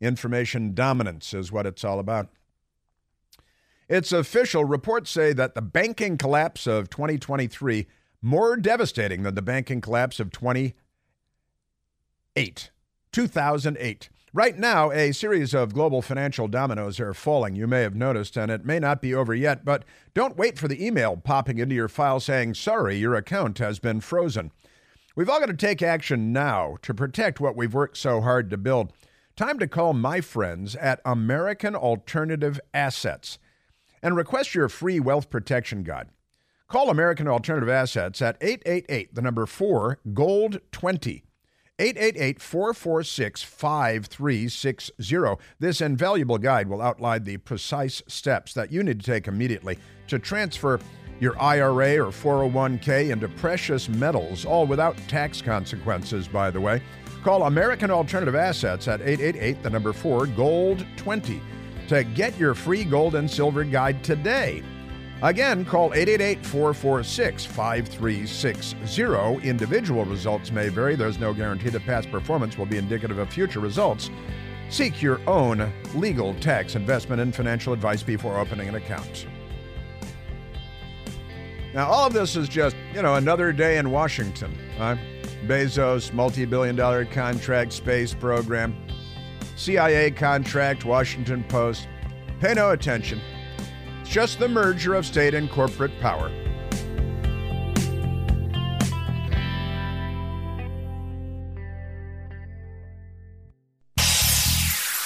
Information 0.00 0.74
dominance 0.74 1.34
is 1.34 1.50
what 1.50 1.66
it's 1.66 1.84
all 1.84 1.98
about. 1.98 2.28
It's 3.88 4.12
official. 4.12 4.64
Reports 4.64 5.10
say 5.10 5.32
that 5.32 5.54
the 5.54 5.62
banking 5.62 6.16
collapse 6.16 6.66
of 6.66 6.88
2023 6.88 7.86
more 8.22 8.56
devastating 8.56 9.22
than 9.24 9.34
the 9.34 9.42
banking 9.42 9.80
collapse 9.80 10.20
of 10.20 10.30
20 10.30 10.74
8, 12.34 12.70
2008. 13.12 14.08
Right 14.34 14.56
now, 14.56 14.90
a 14.90 15.12
series 15.12 15.52
of 15.52 15.74
global 15.74 16.00
financial 16.00 16.48
dominoes 16.48 16.98
are 16.98 17.12
falling, 17.12 17.54
you 17.54 17.66
may 17.66 17.82
have 17.82 17.94
noticed, 17.94 18.38
and 18.38 18.50
it 18.50 18.64
may 18.64 18.78
not 18.78 19.02
be 19.02 19.14
over 19.14 19.34
yet, 19.34 19.62
but 19.62 19.84
don't 20.14 20.38
wait 20.38 20.58
for 20.58 20.68
the 20.68 20.82
email 20.82 21.18
popping 21.18 21.58
into 21.58 21.74
your 21.74 21.88
file 21.88 22.18
saying, 22.18 22.54
sorry, 22.54 22.96
your 22.96 23.14
account 23.14 23.58
has 23.58 23.78
been 23.78 24.00
frozen. 24.00 24.50
We've 25.14 25.28
all 25.28 25.38
got 25.38 25.50
to 25.50 25.54
take 25.54 25.82
action 25.82 26.32
now 26.32 26.78
to 26.80 26.94
protect 26.94 27.40
what 27.40 27.56
we've 27.56 27.74
worked 27.74 27.98
so 27.98 28.22
hard 28.22 28.48
to 28.48 28.56
build. 28.56 28.94
Time 29.36 29.58
to 29.58 29.68
call 29.68 29.92
my 29.92 30.22
friends 30.22 30.76
at 30.76 31.02
American 31.04 31.74
Alternative 31.74 32.58
Assets 32.72 33.38
and 34.02 34.16
request 34.16 34.54
your 34.54 34.70
free 34.70 34.98
wealth 34.98 35.28
protection 35.28 35.82
guide. 35.82 36.08
Call 36.68 36.88
American 36.88 37.28
Alternative 37.28 37.68
Assets 37.68 38.22
at 38.22 38.38
888, 38.40 39.14
the 39.14 39.20
number 39.20 39.44
4, 39.44 39.98
Gold 40.14 40.60
20. 40.72 41.22
888 41.78 42.40
446 42.40 43.42
5360. 43.42 45.42
This 45.58 45.80
invaluable 45.80 46.38
guide 46.38 46.68
will 46.68 46.82
outline 46.82 47.24
the 47.24 47.38
precise 47.38 48.02
steps 48.06 48.52
that 48.54 48.70
you 48.70 48.82
need 48.82 49.00
to 49.00 49.06
take 49.06 49.26
immediately 49.26 49.78
to 50.08 50.18
transfer 50.18 50.78
your 51.18 51.40
IRA 51.40 52.04
or 52.04 52.10
401k 52.10 53.10
into 53.10 53.28
precious 53.28 53.88
metals, 53.88 54.44
all 54.44 54.66
without 54.66 54.96
tax 55.08 55.40
consequences, 55.40 56.28
by 56.28 56.50
the 56.50 56.60
way. 56.60 56.82
Call 57.22 57.44
American 57.44 57.90
Alternative 57.90 58.34
Assets 58.34 58.88
at 58.88 59.00
888 59.00 59.62
the 59.62 59.70
number 59.70 59.92
4 59.92 60.26
Gold 60.26 60.84
20 60.96 61.40
to 61.88 62.04
get 62.04 62.38
your 62.38 62.54
free 62.54 62.84
gold 62.84 63.14
and 63.14 63.30
silver 63.30 63.64
guide 63.64 64.02
today. 64.02 64.62
Again, 65.22 65.64
call 65.64 65.94
888 65.94 66.44
446 66.44 67.44
5360. 67.44 69.48
Individual 69.48 70.04
results 70.04 70.50
may 70.50 70.68
vary. 70.68 70.96
There's 70.96 71.20
no 71.20 71.32
guarantee 71.32 71.68
that 71.68 71.86
past 71.86 72.10
performance 72.10 72.58
will 72.58 72.66
be 72.66 72.76
indicative 72.76 73.18
of 73.18 73.30
future 73.30 73.60
results. 73.60 74.10
Seek 74.68 75.00
your 75.00 75.20
own 75.28 75.72
legal, 75.94 76.34
tax, 76.34 76.74
investment, 76.74 77.22
and 77.22 77.32
financial 77.32 77.72
advice 77.72 78.02
before 78.02 78.36
opening 78.36 78.68
an 78.68 78.74
account. 78.74 79.28
Now, 81.72 81.86
all 81.86 82.08
of 82.08 82.12
this 82.12 82.34
is 82.34 82.48
just, 82.48 82.74
you 82.92 83.02
know, 83.02 83.14
another 83.14 83.52
day 83.52 83.78
in 83.78 83.92
Washington. 83.92 84.58
Right? 84.76 84.98
Bezos, 85.46 86.12
multi 86.12 86.46
billion 86.46 86.74
dollar 86.74 87.04
contract, 87.04 87.72
space 87.72 88.12
program, 88.12 88.74
CIA 89.54 90.10
contract, 90.10 90.84
Washington 90.84 91.44
Post. 91.44 91.86
Pay 92.40 92.54
no 92.54 92.70
attention 92.70 93.20
just 94.04 94.38
the 94.38 94.48
merger 94.48 94.94
of 94.94 95.06
state 95.06 95.34
and 95.34 95.50
corporate 95.50 95.98
power. 96.00 96.30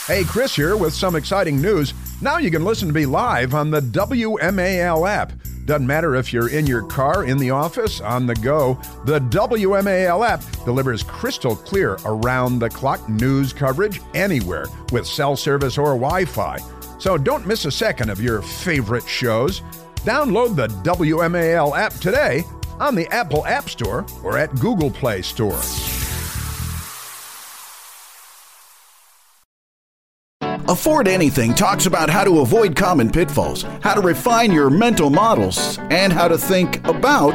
Hey, 0.07 0.23
Chris 0.23 0.55
here 0.55 0.77
with 0.77 0.95
some 0.95 1.17
exciting 1.17 1.61
news. 1.61 1.93
Now 2.23 2.39
you 2.39 2.49
can 2.49 2.65
listen 2.65 2.87
to 2.87 2.95
me 2.95 3.07
live 3.07 3.55
on 3.55 3.73
the 3.73 3.81
WMAL 3.81 5.09
app. 5.09 5.33
Doesn't 5.65 5.87
matter 5.89 6.15
if 6.15 6.33
you're 6.33 6.49
in 6.49 6.65
your 6.65 6.83
car, 6.83 7.25
in 7.25 7.39
the 7.39 7.51
office, 7.51 8.01
on 8.01 8.25
the 8.25 8.37
go, 8.37 8.75
the 9.05 9.19
WMAL 9.19 10.25
app 10.25 10.45
delivers 10.65 11.03
crystal 11.03 11.57
clear 11.57 11.99
around 12.05 12.61
the 12.61 12.71
clock 12.71 13.09
news 13.09 13.53
coverage 13.53 14.01
anywhere 14.15 14.67
with 14.93 15.09
cell 15.09 15.35
service 15.35 15.77
or 15.77 15.87
Wi 15.87 16.25
Fi. 16.25 16.59
So 16.99 17.17
don't 17.19 17.47
miss 17.47 17.65
a 17.65 17.71
second 17.71 18.11
of 18.11 18.21
your 18.21 18.43
favorite 18.43 19.07
shows. 19.07 19.61
Download 19.97 20.55
the 20.57 20.69
WMAL 20.69 21.77
app 21.77 21.93
today 21.95 22.45
on 22.79 22.95
the 22.95 23.07
Apple 23.09 23.47
App 23.47 23.69
Store 23.69 24.07
or 24.23 24.39
at 24.39 24.55
Google 24.61 24.91
Play 24.91 25.23
Store. 25.23 25.61
Afford 30.69 31.07
Anything 31.07 31.55
talks 31.55 31.87
about 31.87 32.11
how 32.11 32.25
to 32.25 32.41
avoid 32.41 32.75
common 32.75 33.09
pitfalls, 33.09 33.63
how 33.83 33.95
to 33.95 34.01
refine 34.01 34.51
your 34.51 34.69
mental 34.69 35.11
models, 35.11 35.79
and 35.91 36.13
how 36.13 36.27
to 36.27 36.37
think 36.37 36.85
about 36.89 37.35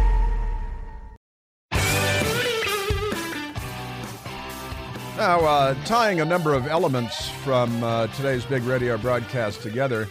Now, 5.21 5.41
uh, 5.41 5.75
tying 5.85 6.19
a 6.19 6.25
number 6.25 6.55
of 6.55 6.65
elements 6.65 7.29
from 7.29 7.83
uh, 7.83 8.07
today's 8.07 8.43
big 8.43 8.63
radio 8.63 8.97
broadcast 8.97 9.61
together 9.61 10.09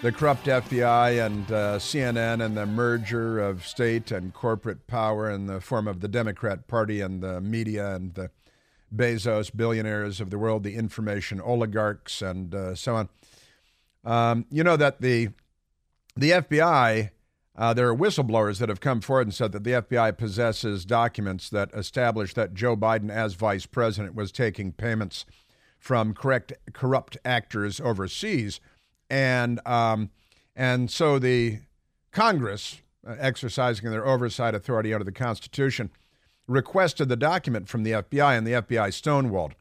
the 0.00 0.10
corrupt 0.10 0.46
FBI 0.46 1.26
and 1.26 1.52
uh, 1.52 1.78
CNN 1.78 2.42
and 2.42 2.56
the 2.56 2.64
merger 2.64 3.38
of 3.38 3.66
state 3.66 4.10
and 4.10 4.32
corporate 4.32 4.86
power 4.86 5.30
in 5.30 5.44
the 5.46 5.60
form 5.60 5.86
of 5.86 6.00
the 6.00 6.08
Democrat 6.08 6.68
Party 6.68 7.02
and 7.02 7.22
the 7.22 7.38
media 7.42 7.96
and 7.96 8.14
the 8.14 8.30
Bezos 8.94 9.54
billionaires 9.54 10.22
of 10.22 10.30
the 10.30 10.38
world, 10.38 10.62
the 10.62 10.74
information 10.74 11.38
oligarchs, 11.38 12.22
and 12.22 12.54
uh, 12.54 12.74
so 12.74 12.94
on. 12.96 13.08
Um, 14.06 14.46
you 14.50 14.64
know 14.64 14.78
that 14.78 15.02
the 15.02 15.28
the 16.16 16.30
FBI 16.30 17.10
uh, 17.56 17.72
there 17.72 17.88
are 17.88 17.96
whistleblowers 17.96 18.58
that 18.58 18.68
have 18.68 18.80
come 18.80 19.00
forward 19.00 19.26
and 19.26 19.34
said 19.34 19.52
that 19.52 19.64
the 19.64 19.72
FBI 19.72 20.16
possesses 20.18 20.84
documents 20.84 21.48
that 21.48 21.72
establish 21.72 22.34
that 22.34 22.52
Joe 22.52 22.76
Biden, 22.76 23.10
as 23.10 23.34
vice 23.34 23.64
president, 23.64 24.14
was 24.14 24.30
taking 24.30 24.72
payments 24.72 25.24
from 25.78 26.12
correct, 26.12 26.52
corrupt 26.72 27.16
actors 27.24 27.80
overseas, 27.80 28.60
and 29.08 29.60
um, 29.66 30.10
and 30.54 30.90
so 30.90 31.18
the 31.18 31.60
Congress, 32.12 32.82
uh, 33.06 33.14
exercising 33.18 33.90
their 33.90 34.06
oversight 34.06 34.54
authority 34.54 34.92
under 34.92 35.04
the 35.04 35.12
Constitution, 35.12 35.90
requested 36.46 37.08
the 37.08 37.16
document 37.16 37.68
from 37.68 37.84
the 37.84 37.92
FBI, 37.92 38.36
and 38.36 38.46
the 38.46 38.52
FBI 38.52 38.88
stonewalled. 38.88 39.52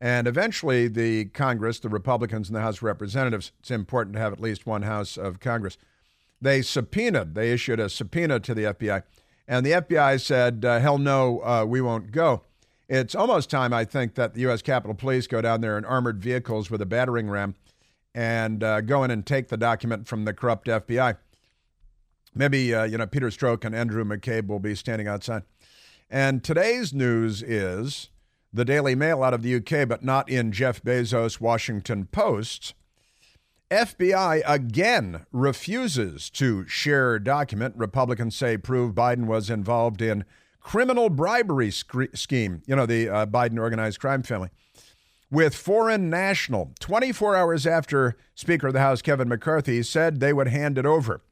And 0.00 0.26
eventually, 0.26 0.88
the 0.88 1.26
Congress, 1.26 1.78
the 1.78 1.88
Republicans 1.88 2.48
in 2.48 2.54
the 2.54 2.62
House 2.62 2.78
of 2.78 2.84
Representatives, 2.84 3.52
it's 3.60 3.70
important 3.70 4.14
to 4.14 4.20
have 4.20 4.32
at 4.32 4.40
least 4.40 4.66
one 4.66 4.82
House 4.82 5.16
of 5.16 5.40
Congress 5.40 5.76
they 6.40 6.62
subpoenaed, 6.62 7.34
they 7.34 7.52
issued 7.52 7.80
a 7.80 7.88
subpoena 7.88 8.40
to 8.40 8.54
the 8.54 8.64
FBI, 8.64 9.02
and 9.46 9.66
the 9.66 9.72
FBI 9.72 10.20
said, 10.20 10.64
uh, 10.64 10.78
hell 10.78 10.98
no, 10.98 11.40
uh, 11.42 11.64
we 11.66 11.80
won't 11.80 12.12
go. 12.12 12.42
It's 12.88 13.14
almost 13.14 13.50
time, 13.50 13.72
I 13.72 13.84
think, 13.84 14.14
that 14.14 14.34
the 14.34 14.40
U.S. 14.42 14.62
Capitol 14.62 14.94
Police 14.94 15.26
go 15.26 15.40
down 15.40 15.60
there 15.60 15.78
in 15.78 15.84
armored 15.84 16.20
vehicles 16.20 16.70
with 16.70 16.80
a 16.82 16.86
battering 16.86 17.30
ram 17.30 17.54
and 18.14 18.64
uh, 18.64 18.80
go 18.80 19.04
in 19.04 19.10
and 19.10 19.24
take 19.24 19.48
the 19.48 19.56
document 19.56 20.08
from 20.08 20.24
the 20.24 20.34
corrupt 20.34 20.66
FBI. 20.66 21.16
Maybe, 22.34 22.74
uh, 22.74 22.84
you 22.84 22.98
know, 22.98 23.06
Peter 23.06 23.28
Strzok 23.28 23.64
and 23.64 23.74
Andrew 23.74 24.04
McCabe 24.04 24.48
will 24.48 24.58
be 24.60 24.74
standing 24.74 25.08
outside. 25.08 25.42
And 26.08 26.42
today's 26.42 26.92
news 26.92 27.42
is 27.42 28.08
the 28.52 28.64
Daily 28.64 28.94
Mail 28.94 29.22
out 29.22 29.34
of 29.34 29.42
the 29.42 29.54
UK, 29.54 29.88
but 29.88 30.04
not 30.04 30.28
in 30.28 30.50
Jeff 30.50 30.82
Bezos' 30.82 31.40
Washington 31.40 32.06
Post. 32.06 32.74
FBI 33.70 34.42
again 34.46 35.26
refuses 35.32 36.28
to 36.30 36.66
share 36.66 37.18
document 37.20 37.76
Republicans 37.76 38.34
say 38.34 38.56
prove 38.56 38.94
Biden 38.94 39.26
was 39.26 39.48
involved 39.48 40.02
in 40.02 40.24
criminal 40.60 41.08
bribery 41.08 41.70
sc- 41.70 42.14
scheme, 42.14 42.62
you 42.66 42.74
know, 42.74 42.84
the 42.84 43.08
uh, 43.08 43.26
Biden 43.26 43.60
organized 43.60 44.00
crime 44.00 44.22
family, 44.22 44.48
with 45.30 45.54
foreign 45.54 46.10
national. 46.10 46.72
24 46.80 47.36
hours 47.36 47.66
after 47.66 48.16
Speaker 48.34 48.68
of 48.68 48.72
the 48.72 48.80
House 48.80 49.02
Kevin 49.02 49.28
McCarthy 49.28 49.82
said 49.84 50.18
they 50.18 50.32
would 50.32 50.48
hand 50.48 50.76
it 50.76 50.84
over. 50.84 51.22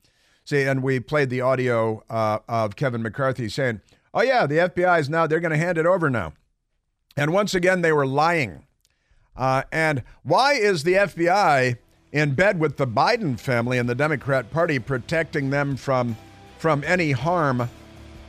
See, 0.44 0.62
and 0.62 0.82
we 0.82 1.00
played 1.00 1.30
the 1.30 1.40
audio 1.40 2.04
uh, 2.08 2.38
of 2.48 2.76
Kevin 2.76 3.02
McCarthy 3.02 3.48
saying, 3.48 3.80
oh, 4.14 4.22
yeah, 4.22 4.46
the 4.46 4.56
FBI 4.56 5.00
is 5.00 5.10
now, 5.10 5.26
they're 5.26 5.40
going 5.40 5.50
to 5.50 5.58
hand 5.58 5.76
it 5.76 5.86
over 5.86 6.08
now. 6.08 6.32
And 7.16 7.32
once 7.32 7.52
again, 7.52 7.82
they 7.82 7.92
were 7.92 8.06
lying. 8.06 8.64
Uh, 9.36 9.64
and 9.72 10.04
why 10.22 10.54
is 10.54 10.84
the 10.84 10.94
FBI 10.94 11.78
in 12.12 12.34
bed 12.34 12.58
with 12.58 12.76
the 12.76 12.86
Biden 12.86 13.38
family 13.38 13.78
and 13.78 13.88
the 13.88 13.94
Democrat 13.94 14.50
Party, 14.50 14.78
protecting 14.78 15.50
them 15.50 15.76
from 15.76 16.16
from 16.58 16.82
any 16.84 17.12
harm. 17.12 17.60
Uh, 17.60 17.68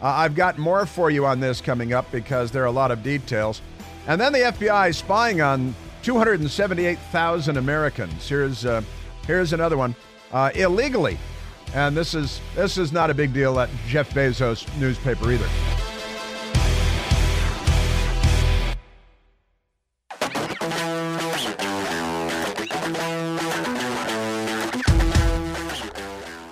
I've 0.02 0.36
got 0.36 0.58
more 0.58 0.86
for 0.86 1.10
you 1.10 1.26
on 1.26 1.40
this 1.40 1.62
coming 1.62 1.94
up 1.94 2.12
because 2.12 2.52
there 2.52 2.64
are 2.64 2.68
a 2.68 2.72
lot 2.72 2.92
of 2.92 3.04
details. 3.04 3.62
And 4.08 4.22
then 4.22 4.34
the 4.34 4.40
FBI 4.40 4.94
spying 4.96 5.42
on 5.42 5.74
278,000 6.04 7.58
Americans. 7.58 8.28
Here's 8.28 8.66
uh, 8.66 8.82
here's 9.28 9.54
another 9.54 9.78
one 9.78 9.96
uh, 10.32 10.52
illegally, 10.56 11.18
and 11.74 11.96
this 11.96 12.14
is 12.14 12.40
this 12.56 12.78
is 12.78 12.92
not 12.92 13.10
a 13.10 13.14
big 13.14 13.34
deal 13.34 13.60
at 13.60 13.70
Jeff 13.88 14.10
Bezos 14.12 14.68
newspaper 14.80 15.32
either. 15.32 15.89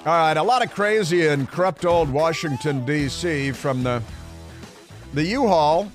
All 0.07 0.13
right, 0.13 0.37
a 0.37 0.41
lot 0.41 0.63
of 0.63 0.71
crazy 0.71 1.27
and 1.27 1.49
corrupt 1.51 1.83
old 1.83 2.09
Washington 2.09 2.85
D.C. 2.85 3.51
from 3.51 3.83
the 3.83 4.01
the 5.13 5.21
U-Haul, 5.21 5.91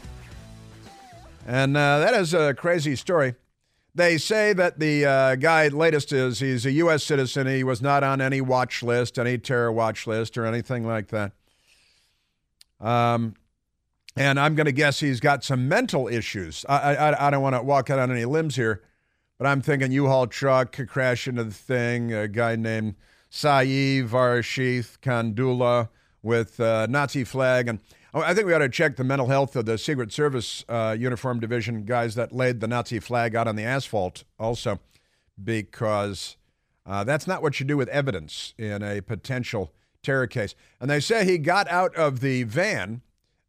and 1.46 1.75
uh, 1.75 1.98
that 2.01 2.12
is 2.12 2.35
a 2.35 2.53
crazy 2.53 2.94
story. 2.94 3.37
They 3.94 4.18
say 4.18 4.53
that 4.53 4.79
the 4.79 5.07
uh, 5.07 5.37
guy 5.37 5.68
latest 5.68 6.12
is 6.12 6.40
he's 6.40 6.66
a 6.66 6.72
U.S. 6.72 7.03
citizen. 7.03 7.46
He 7.46 7.64
was 7.64 7.81
not 7.81 8.05
on 8.05 8.20
any 8.20 8.42
watch 8.42 8.83
list, 8.83 9.18
any 9.18 9.38
terror 9.38 9.72
watch 9.72 10.07
list, 10.07 10.37
or 10.37 10.44
anything 10.44 10.87
like 10.87 11.09
that. 11.09 11.33
Um, 12.83 13.33
and 14.14 14.38
I'm 14.38 14.55
going 14.55 14.66
to 14.66 14.72
guess 14.72 15.01
he's 15.01 15.20
got 15.20 15.42
some 15.42 15.68
mental 15.68 16.07
issues. 16.07 16.66
I 16.68 16.96
I, 16.96 17.29
I 17.29 17.31
don't 17.31 17.42
want 17.42 17.57
to 17.57 17.62
walk 17.62 17.88
out 17.88 17.98
on 17.98 18.11
any 18.11 18.27
limbs 18.27 18.57
here, 18.57 18.83
but 19.38 19.46
I'm 19.46 19.62
thinking 19.62 19.90
U-Haul 19.90 20.27
truck 20.27 20.72
could 20.72 20.90
crash 20.90 21.27
into 21.27 21.44
the 21.44 21.55
thing. 21.55 22.12
A 22.12 22.29
guy 22.29 22.57
named 22.57 22.96
Saeed 23.35 24.09
Varshith 24.09 24.99
Kandula 25.01 25.88
with 26.23 26.61
uh, 26.61 26.87
Nazi 26.87 27.25
flag. 27.25 27.66
And 27.66 27.81
oh, 28.12 28.21
I 28.21 28.35
think 28.35 28.47
we 28.47 28.53
ought 28.53 28.59
to 28.59 28.68
check 28.68 28.97
the 28.97 29.05
mental 29.05 29.29
health 29.29 29.57
of 29.57 29.64
the 29.64 29.79
Secret 29.79 30.12
Service 30.12 30.66
uh, 30.68 30.95
uniform 30.99 31.40
division 31.40 31.87
guys 31.87 32.14
that 32.14 32.33
laid 32.33 32.61
the 32.61 32.68
Nazi 32.68 33.01
flag 33.01 33.35
out 33.35 33.49
on 33.49 33.57
the 33.57 33.62
asphalt 33.62 34.25
also, 34.38 34.81
because 35.42 36.37
uh, 36.85 37.05
that's 37.05 37.27
not 37.27 37.40
what 37.40 37.59
you 37.59 37.64
do 37.64 37.79
with 37.79 37.88
evidence 37.88 38.53
in 38.59 38.83
a 38.83 39.01
potential 39.01 39.73
terror 40.03 40.27
case. 40.27 40.55
And 40.79 40.90
they 40.90 41.01
say 41.01 41.25
he 41.25 41.38
got 41.38 41.66
out 41.71 41.97
of 41.97 42.21
the 42.21 42.42
van. 42.42 43.01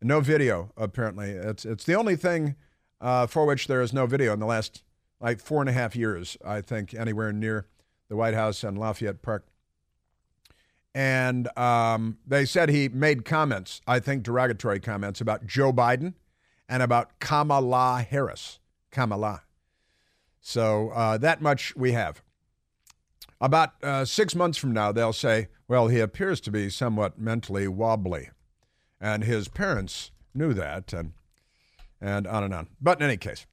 No 0.01 0.21
video, 0.21 0.71
apparently. 0.77 1.31
It's, 1.31 1.65
it's 1.65 1.83
the 1.83 1.95
only 1.95 2.15
thing 2.15 2.55
uh, 3.01 3.27
for 3.27 3.45
which 3.45 3.67
there 3.67 3.81
is 3.81 3.91
no 3.91 4.05
video 4.05 4.31
in 4.31 4.39
the 4.39 4.45
last 4.45 4.81
like 5.19 5.41
four 5.41 5.59
and 5.59 5.69
a 5.69 5.73
half 5.73 5.93
years, 5.93 6.37
I 6.43 6.61
think, 6.61 6.93
anywhere 6.93 7.33
near 7.33 7.67
the 8.07 8.15
White 8.15 8.33
House 8.33 8.63
and 8.63 8.77
Lafayette 8.77 9.21
Park. 9.21 9.45
And 10.95 11.55
um, 11.57 12.17
they 12.27 12.45
said 12.45 12.69
he 12.69 12.87
made 12.87 13.25
comments, 13.25 13.81
I 13.87 13.99
think 13.99 14.23
derogatory 14.23 14.79
comments, 14.79 15.21
about 15.21 15.47
Joe 15.47 15.73
Biden 15.73 16.13
and 16.69 16.83
about 16.83 17.19
Kamala 17.19 18.05
Harris. 18.07 18.59
Kamala. 18.91 19.41
So 20.39 20.89
uh, 20.89 21.17
that 21.17 21.41
much 21.41 21.75
we 21.75 21.93
have. 21.93 22.21
About 23.41 23.71
uh, 23.83 24.05
six 24.05 24.35
months 24.35 24.57
from 24.57 24.71
now, 24.71 24.91
they'll 24.91 25.13
say, 25.13 25.47
well, 25.67 25.87
he 25.87 25.99
appears 25.99 26.39
to 26.41 26.51
be 26.51 26.69
somewhat 26.69 27.17
mentally 27.17 27.67
wobbly. 27.67 28.29
And 29.01 29.23
his 29.23 29.47
parents 29.47 30.11
knew 30.33 30.53
that, 30.53 30.93
and, 30.93 31.13
and 31.99 32.25
on 32.27 32.43
and 32.43 32.53
on. 32.53 32.67
But 32.79 32.99
in 32.99 33.05
any 33.05 33.17
case, 33.17 33.45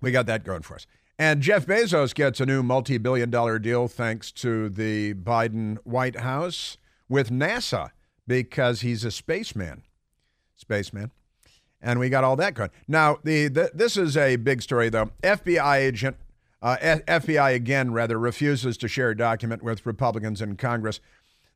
we 0.00 0.10
got 0.10 0.26
that 0.26 0.44
going 0.44 0.62
for 0.62 0.74
us. 0.74 0.86
And 1.18 1.40
Jeff 1.40 1.66
Bezos 1.66 2.14
gets 2.14 2.40
a 2.40 2.46
new 2.46 2.62
multi 2.62 2.98
billion 2.98 3.30
dollar 3.30 3.58
deal 3.58 3.88
thanks 3.88 4.30
to 4.32 4.68
the 4.68 5.14
Biden 5.14 5.78
White 5.84 6.20
House 6.20 6.76
with 7.08 7.30
NASA 7.30 7.90
because 8.26 8.82
he's 8.82 9.04
a 9.04 9.10
spaceman. 9.10 9.82
Spaceman. 10.56 11.10
And 11.80 11.98
we 11.98 12.08
got 12.10 12.24
all 12.24 12.36
that 12.36 12.54
going. 12.54 12.70
Now, 12.88 13.18
the, 13.22 13.48
the 13.48 13.70
this 13.72 13.96
is 13.96 14.16
a 14.16 14.36
big 14.36 14.60
story, 14.60 14.88
though. 14.88 15.10
FBI 15.22 15.76
agent, 15.76 16.16
uh, 16.60 16.76
FBI 16.80 17.54
again, 17.54 17.92
rather, 17.92 18.18
refuses 18.18 18.76
to 18.78 18.88
share 18.88 19.10
a 19.10 19.16
document 19.16 19.62
with 19.62 19.86
Republicans 19.86 20.42
in 20.42 20.56
Congress 20.56 21.00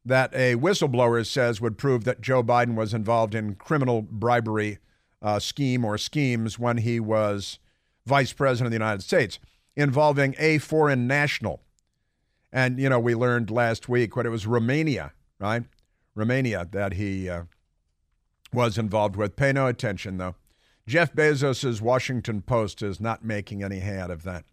that 0.05 0.33
a 0.35 0.55
whistleblower 0.55 1.27
says 1.27 1.61
would 1.61 1.77
prove 1.77 2.05
that 2.05 2.21
Joe 2.21 2.43
Biden 2.43 2.75
was 2.75 2.95
involved 2.95 3.35
in 3.35 3.55
criminal 3.57 4.01
bribery 4.01 4.79
uh, 5.21 5.39
scheme 5.39 5.85
or 5.85 5.99
schemes 5.99 6.59
when 6.59 6.79
he 6.79 6.99
was 6.99 7.59
vice 8.11 8.33
president 8.33 8.67
of 8.67 8.71
the 8.73 8.85
United 8.85 9.03
States 9.03 9.39
involving 9.77 10.35
a 10.37 10.59
foreign 10.59 11.07
national. 11.07 11.63
And, 12.53 12.81
you 12.81 12.89
know, 12.89 12.99
we 12.99 13.15
learned 13.15 13.53
last 13.53 13.89
week 13.89 14.17
what 14.17 14.27
it 14.27 14.31
was 14.31 14.49
Romania, 14.49 15.13
right? 15.39 15.63
Romania 16.17 16.67
that 16.73 16.95
he 16.95 17.29
uh, 17.29 17.45
was 18.53 18.77
involved 18.77 19.15
with. 19.15 19.37
Pay 19.37 19.53
no 19.53 19.69
attention, 19.69 20.19
though. 20.19 20.35
Jeff 20.89 21.13
Bezos' 21.13 21.81
Washington 21.81 22.43
Post 22.43 22.83
is 22.83 23.01
not 23.01 23.25
making 23.25 23.63
any 23.63 23.79
hay 23.79 23.99
out 23.99 24.11
of 24.11 24.25
that. 24.25 24.45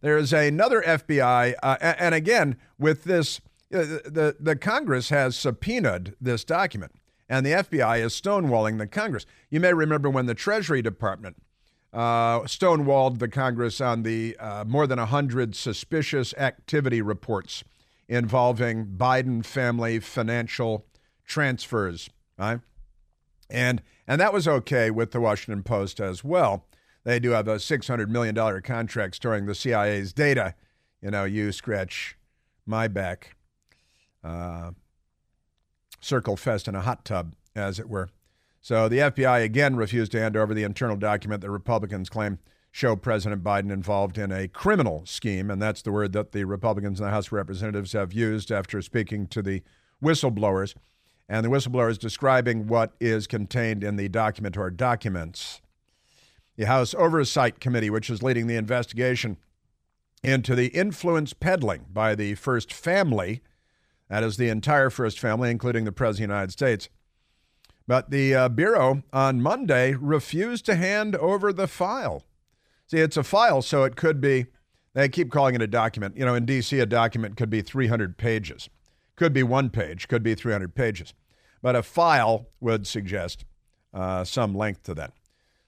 There's 0.00 0.32
another 0.32 0.80
FBI, 0.80 1.54
uh, 1.62 1.76
and 1.80 2.14
again, 2.14 2.56
with 2.78 3.04
this, 3.04 3.42
uh, 3.72 4.00
the, 4.06 4.36
the 4.40 4.56
Congress 4.56 5.10
has 5.10 5.36
subpoenaed 5.36 6.14
this 6.18 6.42
document, 6.42 6.92
and 7.28 7.44
the 7.44 7.50
FBI 7.50 8.00
is 8.00 8.18
stonewalling 8.18 8.78
the 8.78 8.86
Congress. 8.86 9.26
You 9.50 9.60
may 9.60 9.74
remember 9.74 10.08
when 10.08 10.24
the 10.24 10.34
Treasury 10.34 10.80
Department 10.80 11.36
uh, 11.94 12.40
stonewalled 12.40 13.20
the 13.20 13.28
Congress 13.28 13.80
on 13.80 14.02
the 14.02 14.36
uh, 14.38 14.64
more 14.66 14.86
than 14.86 14.98
100 14.98 15.54
suspicious 15.54 16.34
activity 16.34 17.00
reports 17.00 17.62
involving 18.08 18.86
Biden 18.86 19.44
family 19.44 20.00
financial 20.00 20.86
transfers. 21.24 22.10
Right? 22.36 22.60
And, 23.48 23.80
and 24.08 24.20
that 24.20 24.32
was 24.32 24.48
okay 24.48 24.90
with 24.90 25.12
the 25.12 25.20
Washington 25.20 25.62
Post 25.62 26.00
as 26.00 26.24
well. 26.24 26.66
They 27.04 27.20
do 27.20 27.30
have 27.30 27.46
a 27.46 27.56
$600 27.56 28.08
million 28.08 28.62
contract 28.62 29.14
storing 29.14 29.46
the 29.46 29.54
CIA's 29.54 30.12
data. 30.12 30.54
You 31.00 31.10
know, 31.10 31.24
you 31.24 31.52
scratch 31.52 32.18
my 32.66 32.88
back. 32.88 33.36
Uh, 34.24 34.72
circle 36.00 36.36
fest 36.36 36.66
in 36.66 36.74
a 36.74 36.80
hot 36.80 37.04
tub, 37.04 37.34
as 37.54 37.78
it 37.78 37.88
were. 37.88 38.08
So 38.64 38.88
the 38.88 38.96
FBI 38.96 39.44
again 39.44 39.76
refused 39.76 40.12
to 40.12 40.20
hand 40.20 40.38
over 40.38 40.54
the 40.54 40.62
internal 40.62 40.96
document 40.96 41.42
that 41.42 41.50
Republicans 41.50 42.08
claim 42.08 42.38
show 42.72 42.96
President 42.96 43.44
Biden 43.44 43.70
involved 43.70 44.16
in 44.16 44.32
a 44.32 44.48
criminal 44.48 45.04
scheme, 45.04 45.50
and 45.50 45.60
that's 45.60 45.82
the 45.82 45.92
word 45.92 46.14
that 46.14 46.32
the 46.32 46.44
Republicans 46.44 46.98
in 46.98 47.04
the 47.04 47.10
House 47.10 47.26
of 47.26 47.34
Representatives 47.34 47.92
have 47.92 48.14
used 48.14 48.50
after 48.50 48.80
speaking 48.80 49.26
to 49.26 49.42
the 49.42 49.62
whistleblowers. 50.02 50.74
And 51.28 51.44
the 51.44 51.50
whistleblowers 51.50 51.98
describing 51.98 52.66
what 52.66 52.94
is 53.00 53.26
contained 53.26 53.84
in 53.84 53.96
the 53.96 54.08
document 54.08 54.56
or 54.56 54.70
documents. 54.70 55.60
The 56.56 56.64
House 56.64 56.94
Oversight 56.94 57.60
Committee, 57.60 57.90
which 57.90 58.08
is 58.08 58.22
leading 58.22 58.46
the 58.46 58.56
investigation 58.56 59.36
into 60.22 60.54
the 60.54 60.68
influence 60.68 61.34
peddling 61.34 61.84
by 61.92 62.14
the 62.14 62.34
First 62.36 62.72
Family, 62.72 63.42
that 64.08 64.22
is 64.22 64.38
the 64.38 64.48
entire 64.48 64.88
First 64.88 65.20
Family, 65.20 65.50
including 65.50 65.84
the 65.84 65.92
President 65.92 66.30
of 66.30 66.34
the 66.34 66.34
United 66.34 66.52
States, 66.52 66.88
but 67.86 68.10
the 68.10 68.34
uh, 68.34 68.48
Bureau 68.48 69.02
on 69.12 69.42
Monday 69.42 69.94
refused 69.94 70.66
to 70.66 70.76
hand 70.76 71.16
over 71.16 71.52
the 71.52 71.68
file. 71.68 72.24
See, 72.86 72.98
it's 72.98 73.16
a 73.16 73.22
file, 73.22 73.62
so 73.62 73.84
it 73.84 73.96
could 73.96 74.20
be, 74.20 74.46
they 74.94 75.08
keep 75.08 75.30
calling 75.30 75.54
it 75.54 75.62
a 75.62 75.66
document. 75.66 76.16
You 76.16 76.24
know, 76.24 76.34
in 76.34 76.44
D.C., 76.44 76.78
a 76.78 76.86
document 76.86 77.36
could 77.36 77.50
be 77.50 77.62
300 77.62 78.16
pages, 78.16 78.68
could 79.16 79.32
be 79.32 79.42
one 79.42 79.70
page, 79.70 80.08
could 80.08 80.22
be 80.22 80.34
300 80.34 80.74
pages. 80.74 81.14
But 81.62 81.76
a 81.76 81.82
file 81.82 82.48
would 82.60 82.86
suggest 82.86 83.44
uh, 83.92 84.24
some 84.24 84.54
length 84.54 84.82
to 84.84 84.94
that. 84.94 85.12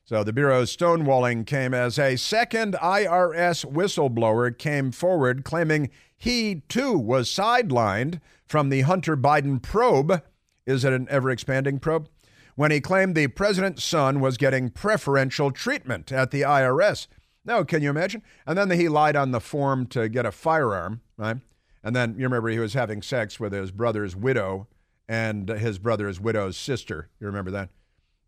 So 0.05 0.23
the 0.23 0.33
Bureau's 0.33 0.77
stonewalling 0.77 1.47
came 1.47 1.75
as 1.75 1.99
a 1.99 2.15
second 2.17 2.75
IRS 2.75 3.65
whistleblower 3.65 4.57
came 4.57 4.93
forward 4.93 5.45
claiming 5.45 5.91
he 6.17 6.63
too 6.69 6.97
was 6.97 7.29
sidelined 7.29 8.21
from 8.47 8.69
the 8.69 8.83
Hunter 8.83 9.17
Biden 9.17 9.61
probe 9.61 10.23
is 10.67 10.85
it 10.85 10.93
an 10.93 11.07
ever 11.11 11.31
expanding 11.31 11.79
probe? 11.79 12.09
When 12.57 12.71
he 12.71 12.81
claimed 12.81 13.15
the 13.15 13.29
president's 13.29 13.85
son 13.85 14.21
was 14.21 14.37
getting 14.37 14.71
preferential 14.71 15.51
treatment 15.51 16.11
at 16.11 16.31
the 16.31 16.43
IRS. 16.43 17.07
No, 17.45 17.65
can 17.65 17.83
you 17.83 17.91
imagine? 17.91 18.23
And 18.47 18.59
then 18.59 18.71
he 18.71 18.89
lied 18.89 19.15
on 19.15 19.31
the 19.31 19.41
form 19.41 19.87
to 19.89 20.09
get 20.09 20.27
a 20.27 20.33
firearm, 20.33 21.03
right? 21.17 21.37
And 21.85 21.95
then 21.95 22.17
you 22.19 22.25
remember 22.25 22.49
he 22.49 22.59
was 22.59 22.75
having 22.75 23.03
sex 23.03 23.39
with 23.39 23.53
his 23.53 23.71
brother's 23.71 24.17
widow 24.17 24.67
and 25.09 25.49
his 25.49 25.79
brother's 25.79 26.21
widow's 26.21 26.57
sister. 26.57 27.09
You 27.21 27.27
remember 27.29 27.53
that? 27.53 27.69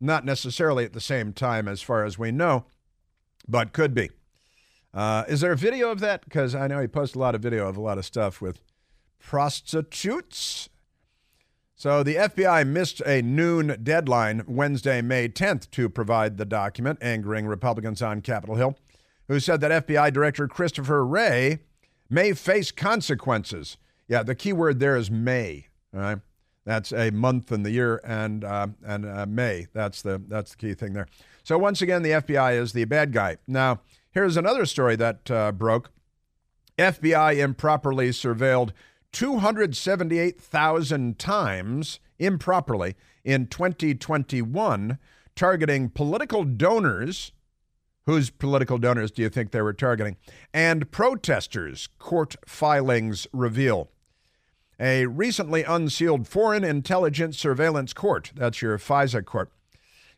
Not 0.01 0.25
necessarily 0.25 0.85
at 0.85 0.93
the 0.93 1.01
same 1.01 1.33
time, 1.33 1.67
as 1.67 1.83
far 1.83 2.05
as 2.05 2.19
we 2.19 2.31
know, 2.31 2.67
but 3.49 3.73
could 3.73 3.95
be. 3.95 4.11
Uh, 4.95 5.25
is 5.27 5.41
there 5.41 5.53
a 5.53 5.57
video 5.57 5.91
of 5.91 6.01
that? 6.01 6.25
Because 6.25 6.55
I 6.55 6.69
know 6.69 6.81
he 6.81 6.87
posted 6.87 7.17
a 7.17 7.21
lot 7.21 7.35
of 7.35 7.43
video 7.43 7.69
of 7.69 7.77
a 7.77 7.81
lot 7.81 7.99
of 7.99 8.05
stuff 8.05 8.41
with 8.41 8.61
prostitutes 9.19 10.69
so 11.79 12.03
the 12.03 12.17
FBI 12.17 12.67
missed 12.67 13.01
a 13.07 13.23
noon 13.23 13.79
deadline 13.85 14.43
Wednesday, 14.49 15.01
May 15.01 15.29
10th, 15.29 15.71
to 15.71 15.89
provide 15.89 16.37
the 16.37 16.45
document, 16.45 16.99
angering 17.01 17.47
Republicans 17.47 18.03
on 18.03 18.21
Capitol 18.21 18.57
Hill, 18.57 18.77
who 19.29 19.39
said 19.39 19.61
that 19.61 19.87
FBI 19.87 20.13
Director 20.13 20.49
Christopher 20.49 21.07
Wray 21.07 21.61
may 22.11 22.33
face 22.33 22.73
consequences. 22.73 23.77
Yeah, 24.09 24.25
the 24.25 24.35
key 24.35 24.53
word 24.53 24.81
there 24.81 24.97
is 24.97 25.09
may. 25.09 25.69
All 25.95 26.01
right, 26.01 26.19
that's 26.65 26.93
a 26.93 27.11
month 27.11 27.53
in 27.53 27.63
the 27.63 27.71
year, 27.71 28.01
and 28.03 28.43
uh, 28.43 28.67
and 28.85 29.07
uh, 29.07 29.27
May. 29.27 29.69
That's 29.73 30.03
the 30.03 30.21
that's 30.27 30.51
the 30.51 30.57
key 30.57 30.75
thing 30.75 30.95
there. 30.95 31.07
So 31.45 31.59
once 31.59 31.81
again, 31.81 32.03
the 32.03 32.11
FBI 32.11 32.59
is 32.59 32.73
the 32.73 32.87
bad 32.87 33.13
guy. 33.13 33.37
Now 33.47 33.83
here's 34.11 34.37
another 34.37 34.67
story 34.67 34.97
that 34.97 35.31
uh, 35.31 35.53
broke. 35.53 35.93
FBI 36.77 37.39
improperly 37.39 38.11
surveilled 38.11 38.73
278,000 39.13 41.19
times 41.19 42.01
improperly 42.19 42.95
in 43.25 43.47
2021, 43.47 44.99
targeting 45.35 45.89
political 45.89 46.45
donors. 46.45 47.33
Whose 48.07 48.31
political 48.31 48.79
donors 48.79 49.11
do 49.11 49.21
you 49.21 49.29
think 49.29 49.51
they 49.51 49.61
were 49.61 49.75
targeting? 49.75 50.17
And 50.55 50.91
protesters, 50.91 51.89
court 51.99 52.37
filings 52.47 53.27
reveal. 53.35 53.91
A 54.81 55.07
recently 55.07 55.65
unsealed 55.65 56.27
Foreign 56.27 56.65
Intelligence 56.65 57.39
Surveillance 57.39 57.93
Court, 57.93 58.33
that's 58.35 58.63
your 58.63 58.79
FISA 58.79 59.25
court, 59.25 59.51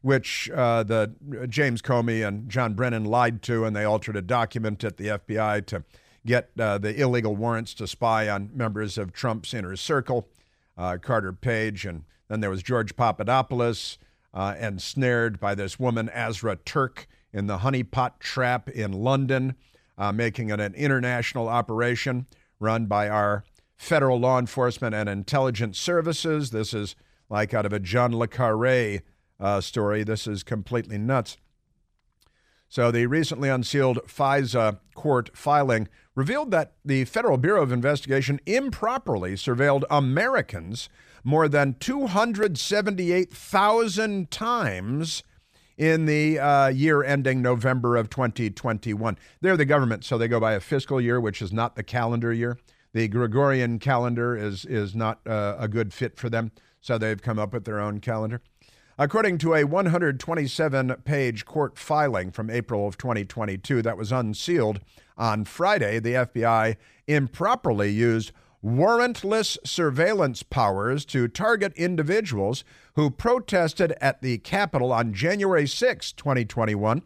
which 0.02 0.50
uh, 0.54 0.82
the 0.82 1.14
James 1.48 1.82
Comey 1.82 2.26
and 2.26 2.48
John 2.48 2.74
Brennan 2.74 3.04
lied 3.04 3.42
to, 3.42 3.64
and 3.64 3.74
they 3.74 3.84
altered 3.84 4.16
a 4.16 4.22
document 4.22 4.84
at 4.84 4.98
the 4.98 5.06
FBI 5.06 5.64
to 5.66 5.82
get 6.26 6.50
uh, 6.58 6.78
the 6.78 7.00
illegal 7.00 7.34
warrants 7.34 7.74
to 7.74 7.86
spy 7.86 8.28
on 8.28 8.50
members 8.54 8.98
of 8.98 9.12
Trump's 9.12 9.54
inner 9.54 9.76
circle, 9.76 10.28
uh, 10.76 10.98
Carter 11.00 11.32
Page, 11.32 11.86
and 11.86 12.04
then 12.28 12.40
there 12.40 12.50
was 12.50 12.62
George 12.62 12.96
Papadopoulos, 12.96 13.98
uh, 14.32 14.54
ensnared 14.58 15.40
by 15.40 15.54
this 15.54 15.78
woman, 15.78 16.08
Azra 16.10 16.56
Turk, 16.56 17.08
in 17.32 17.46
the 17.46 17.58
honeypot 17.58 18.18
trap 18.18 18.68
in 18.68 18.92
London, 18.92 19.54
uh, 19.96 20.12
making 20.12 20.50
it 20.50 20.60
an 20.60 20.74
international 20.74 21.48
operation 21.48 22.26
run 22.58 22.86
by 22.86 23.08
our 23.08 23.44
federal 23.76 24.18
law 24.18 24.38
enforcement 24.38 24.94
and 24.94 25.08
intelligence 25.08 25.78
services. 25.78 26.50
This 26.50 26.74
is 26.74 26.96
like 27.28 27.54
out 27.54 27.66
of 27.66 27.72
a 27.72 27.78
John 27.78 28.16
Le 28.16 28.28
Carre 28.28 29.00
uh, 29.38 29.60
story. 29.60 30.02
This 30.02 30.26
is 30.26 30.42
completely 30.42 30.98
nuts. 30.98 31.36
So, 32.68 32.90
the 32.90 33.06
recently 33.06 33.48
unsealed 33.48 33.98
FISA 34.06 34.78
court 34.94 35.36
filing 35.36 35.88
revealed 36.20 36.50
that 36.50 36.74
the 36.84 37.06
Federal 37.06 37.38
Bureau 37.38 37.62
of 37.62 37.72
Investigation 37.72 38.38
improperly 38.44 39.36
surveilled 39.36 39.84
Americans 39.88 40.90
more 41.24 41.48
than 41.48 41.76
278,000 41.80 44.30
times 44.30 45.22
in 45.78 46.04
the 46.04 46.38
uh, 46.38 46.68
year 46.68 47.02
ending 47.02 47.40
November 47.40 47.96
of 47.96 48.10
2021. 48.10 49.16
They're 49.40 49.56
the 49.56 49.64
government, 49.64 50.04
so 50.04 50.18
they 50.18 50.28
go 50.28 50.38
by 50.38 50.52
a 50.52 50.60
fiscal 50.60 51.00
year, 51.00 51.18
which 51.18 51.40
is 51.40 51.54
not 51.54 51.74
the 51.74 51.82
calendar 51.82 52.34
year. 52.34 52.58
The 52.92 53.08
Gregorian 53.08 53.78
calendar 53.78 54.36
is, 54.36 54.66
is 54.66 54.94
not 54.94 55.26
uh, 55.26 55.56
a 55.58 55.68
good 55.68 55.94
fit 55.94 56.18
for 56.18 56.28
them, 56.28 56.52
so 56.82 56.98
they've 56.98 57.22
come 57.22 57.38
up 57.38 57.54
with 57.54 57.64
their 57.64 57.80
own 57.80 57.98
calendar. 57.98 58.42
According 58.98 59.38
to 59.38 59.54
a 59.54 59.64
127 59.64 60.96
page 61.04 61.46
court 61.46 61.78
filing 61.78 62.30
from 62.30 62.50
April 62.50 62.86
of 62.86 62.98
2022 62.98 63.80
that 63.80 63.96
was 63.96 64.12
unsealed 64.12 64.80
on 65.20 65.44
Friday, 65.44 66.00
the 66.00 66.14
FBI 66.14 66.76
improperly 67.06 67.90
used 67.90 68.32
warrantless 68.64 69.56
surveillance 69.64 70.42
powers 70.42 71.04
to 71.04 71.28
target 71.28 71.72
individuals 71.76 72.64
who 72.94 73.10
protested 73.10 73.92
at 74.00 74.22
the 74.22 74.38
Capitol 74.38 74.92
on 74.92 75.14
January 75.14 75.66
6, 75.66 76.12
2021. 76.12 77.02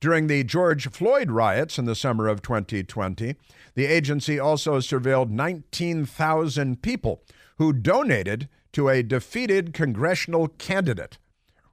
During 0.00 0.28
the 0.28 0.44
George 0.44 0.88
Floyd 0.88 1.30
riots 1.30 1.78
in 1.78 1.84
the 1.84 1.94
summer 1.94 2.26
of 2.26 2.40
2020, 2.40 3.36
the 3.74 3.84
agency 3.84 4.38
also 4.40 4.78
surveilled 4.78 5.28
19,000 5.28 6.80
people 6.80 7.22
who 7.58 7.72
donated 7.72 8.48
to 8.72 8.88
a 8.88 9.02
defeated 9.02 9.74
congressional 9.74 10.48
candidate. 10.48 11.18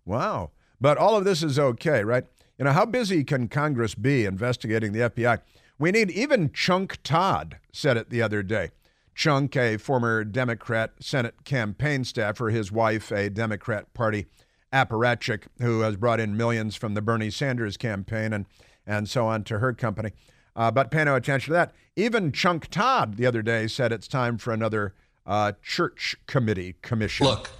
Wow. 0.03 0.51
But 0.81 0.97
all 0.97 1.15
of 1.15 1.23
this 1.23 1.41
is 1.41 1.57
okay, 1.57 2.03
right? 2.03 2.25
You 2.57 2.65
know, 2.65 2.71
how 2.71 2.85
busy 2.85 3.23
can 3.23 3.47
Congress 3.49 3.93
be 3.93 4.25
investigating 4.25 4.91
the 4.91 5.01
FBI? 5.01 5.39
We 5.77 5.91
need 5.91 6.09
even 6.09 6.51
Chunk 6.51 6.97
Todd 7.03 7.59
said 7.71 7.97
it 7.97 8.09
the 8.09 8.21
other 8.21 8.41
day. 8.41 8.71
Chunk, 9.13 9.55
a 9.55 9.77
former 9.77 10.23
Democrat 10.23 10.93
Senate 10.99 11.43
campaign 11.43 12.03
staffer, 12.03 12.49
his 12.49 12.71
wife, 12.71 13.11
a 13.11 13.29
Democrat 13.29 13.93
Party 13.93 14.25
apparatchik 14.73 15.43
who 15.59 15.81
has 15.81 15.97
brought 15.97 16.19
in 16.19 16.35
millions 16.35 16.75
from 16.75 16.95
the 16.95 17.01
Bernie 17.01 17.29
Sanders 17.29 17.77
campaign 17.77 18.33
and, 18.33 18.45
and 18.85 19.07
so 19.07 19.27
on 19.27 19.43
to 19.45 19.59
her 19.59 19.73
company. 19.73 20.11
Uh, 20.55 20.71
but 20.71 20.89
pay 20.89 21.03
no 21.03 21.15
attention 21.15 21.51
to 21.51 21.53
that. 21.53 21.73
Even 21.95 22.31
Chunk 22.31 22.67
Todd 22.69 23.17
the 23.17 23.27
other 23.27 23.43
day 23.43 23.67
said 23.67 23.91
it's 23.91 24.07
time 24.07 24.39
for 24.39 24.51
another 24.51 24.93
uh, 25.27 25.51
church 25.63 26.15
committee 26.25 26.75
commission. 26.81 27.27
Look, 27.27 27.51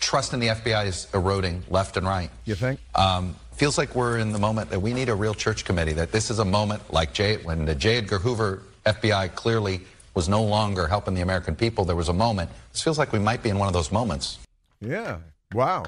trust 0.00 0.32
in 0.32 0.40
the 0.40 0.48
FBI 0.48 0.86
is 0.86 1.06
eroding 1.14 1.62
left 1.68 1.96
and 1.96 2.06
right. 2.06 2.30
You 2.44 2.56
think? 2.56 2.80
Um, 2.96 3.36
feels 3.60 3.76
like 3.76 3.94
we're 3.94 4.16
in 4.16 4.32
the 4.32 4.38
moment 4.38 4.70
that 4.70 4.80
we 4.80 4.94
need 4.94 5.10
a 5.10 5.14
real 5.14 5.34
church 5.34 5.66
committee. 5.66 5.92
That 5.92 6.12
this 6.12 6.30
is 6.30 6.38
a 6.38 6.44
moment 6.46 6.80
like 6.94 7.12
J, 7.12 7.36
when 7.42 7.66
the 7.66 7.74
J. 7.74 7.98
Edgar 7.98 8.18
Hoover 8.18 8.62
FBI 8.86 9.34
clearly 9.34 9.82
was 10.14 10.30
no 10.30 10.42
longer 10.42 10.86
helping 10.86 11.12
the 11.12 11.20
American 11.20 11.54
people. 11.54 11.84
There 11.84 11.94
was 11.94 12.08
a 12.08 12.14
moment. 12.14 12.50
This 12.72 12.80
feels 12.80 12.96
like 12.96 13.12
we 13.12 13.18
might 13.18 13.42
be 13.42 13.50
in 13.50 13.58
one 13.58 13.68
of 13.68 13.74
those 13.74 13.92
moments. 13.92 14.38
Yeah. 14.80 15.18
Wow. 15.52 15.84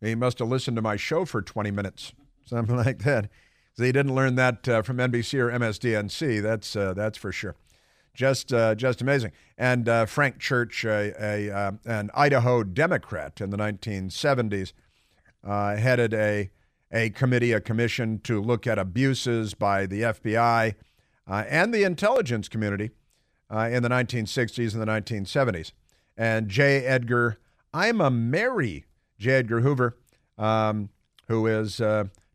He 0.00 0.14
must 0.14 0.38
have 0.38 0.46
listened 0.46 0.76
to 0.76 0.82
my 0.82 0.94
show 0.94 1.24
for 1.24 1.42
20 1.42 1.72
minutes, 1.72 2.12
something 2.44 2.76
like 2.86 3.00
that. 3.00 3.28
He 3.76 3.90
didn't 3.90 4.14
learn 4.14 4.36
that 4.36 4.68
uh, 4.68 4.82
from 4.82 4.98
NBC 4.98 5.36
or 5.40 5.50
MSDNC. 5.50 6.40
That's 6.40 6.76
uh, 6.76 6.94
that's 6.94 7.18
for 7.18 7.32
sure. 7.32 7.56
Just 8.14 8.52
uh, 8.52 8.76
just 8.76 9.02
amazing. 9.02 9.32
And 9.58 9.88
uh, 9.88 10.06
Frank 10.06 10.38
Church, 10.38 10.84
a, 10.84 11.12
a 11.20 11.50
uh, 11.50 11.72
an 11.86 12.08
Idaho 12.14 12.62
Democrat 12.62 13.40
in 13.40 13.50
the 13.50 13.56
1970s, 13.56 14.74
uh, 15.42 15.74
headed 15.74 16.14
a 16.14 16.50
a 16.92 17.10
committee, 17.10 17.52
a 17.52 17.60
commission 17.60 18.20
to 18.24 18.40
look 18.40 18.66
at 18.66 18.78
abuses 18.78 19.54
by 19.54 19.86
the 19.86 20.02
FBI 20.02 20.74
and 21.26 21.74
the 21.74 21.82
intelligence 21.82 22.48
community 22.48 22.90
in 23.50 23.82
the 23.82 23.88
1960s 23.88 24.72
and 24.72 24.82
the 24.82 24.86
1970s. 24.86 25.72
And 26.16 26.48
J. 26.48 26.84
Edgar, 26.84 27.38
I'm 27.74 28.00
a 28.00 28.10
Mary 28.10 28.86
J. 29.18 29.32
Edgar 29.32 29.60
Hoover, 29.60 29.96
um, 30.38 30.90
who 31.28 31.46
has 31.46 31.80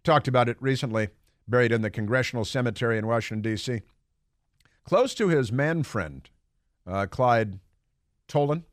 talked 0.04 0.28
about 0.28 0.50
it 0.50 0.58
recently 0.60 1.10
buried 1.48 1.72
in 1.72 1.82
the 1.82 1.90
Congressional 1.90 2.46
Cemetery 2.46 2.98
in 2.98 3.08
Washington, 3.08 3.42
D.C. 3.42 3.82
Close 4.84 5.14
to 5.16 5.28
his 5.28 5.52
man 5.52 5.84
friend, 5.84 6.30
uh, 6.88 7.06
Clyde 7.08 7.60
Tolson. 8.28 8.64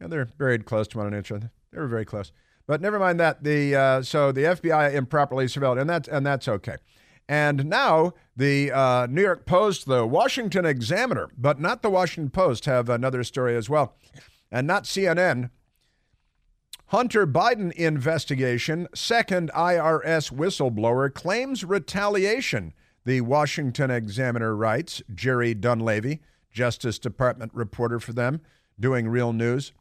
Yeah, 0.00 0.08
they're 0.08 0.24
buried 0.24 0.64
close 0.64 0.88
to 0.88 0.98
one 0.98 1.06
another. 1.06 1.50
They 1.72 1.78
were 1.78 1.86
very 1.86 2.04
close. 2.04 2.32
But 2.66 2.80
never 2.80 2.98
mind 2.98 3.20
that. 3.20 3.44
The 3.44 3.74
uh, 3.76 4.02
so 4.02 4.32
the 4.32 4.42
FBI 4.42 4.94
improperly 4.94 5.46
surveilled, 5.46 5.80
and 5.80 5.88
that's 5.88 6.08
and 6.08 6.26
that's 6.26 6.48
okay. 6.48 6.76
And 7.28 7.66
now 7.66 8.14
the 8.36 8.70
uh, 8.72 9.06
New 9.10 9.22
York 9.22 9.46
Post, 9.46 9.86
the 9.86 10.06
Washington 10.06 10.64
Examiner, 10.64 11.28
but 11.36 11.60
not 11.60 11.82
the 11.82 11.90
Washington 11.90 12.30
Post, 12.30 12.66
have 12.66 12.88
another 12.88 13.24
story 13.24 13.56
as 13.56 13.68
well, 13.68 13.96
and 14.50 14.66
not 14.66 14.84
CNN. 14.84 15.50
Hunter 16.90 17.26
Biden 17.26 17.72
investigation, 17.72 18.86
second 18.94 19.50
IRS 19.52 20.32
whistleblower 20.32 21.12
claims 21.12 21.64
retaliation. 21.64 22.72
The 23.04 23.22
Washington 23.22 23.90
Examiner 23.90 24.54
writes, 24.54 25.02
Jerry 25.12 25.52
Dunleavy, 25.52 26.20
Justice 26.52 27.00
Department 27.00 27.52
reporter 27.54 27.98
for 27.98 28.12
them, 28.12 28.40
doing 28.78 29.08
real 29.08 29.32
news. 29.32 29.72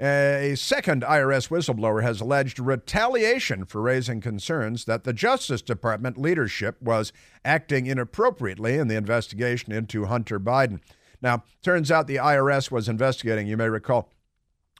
A 0.00 0.54
second 0.56 1.02
IRS 1.02 1.48
whistleblower 1.48 2.02
has 2.02 2.20
alleged 2.20 2.60
retaliation 2.60 3.64
for 3.64 3.80
raising 3.80 4.20
concerns 4.20 4.84
that 4.84 5.02
the 5.02 5.12
Justice 5.12 5.60
Department 5.60 6.16
leadership 6.16 6.80
was 6.80 7.12
acting 7.44 7.86
inappropriately 7.86 8.76
in 8.76 8.86
the 8.86 8.94
investigation 8.94 9.72
into 9.72 10.04
Hunter 10.04 10.38
Biden. 10.38 10.80
Now, 11.20 11.42
turns 11.62 11.90
out 11.90 12.06
the 12.06 12.16
IRS 12.16 12.70
was 12.70 12.88
investigating, 12.88 13.48
you 13.48 13.56
may 13.56 13.68
recall, 13.68 14.12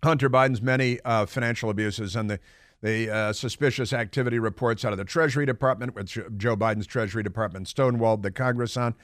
Hunter 0.05 0.31
Biden's 0.31 0.63
many 0.63 1.01
uh, 1.05 1.27
financial 1.27 1.71
abuses 1.71 2.15
and 2.15 2.31
the 2.31 2.39
the 2.81 3.11
uh, 3.11 3.33
suspicious 3.33 3.93
activity 3.93 4.39
reports 4.39 4.85
out 4.85 4.93
of 4.93 4.99
the 4.99 5.05
Treasury 5.05 5.45
Department, 5.45 5.97
which 5.97 6.17
Joe 6.37 6.57
Biden's 6.57 6.87
Treasury 6.87 7.25
Department 7.25 7.67
stonewalled 7.67 8.23
the 8.23 8.31
Congress 8.31 8.77
on. 8.77 8.95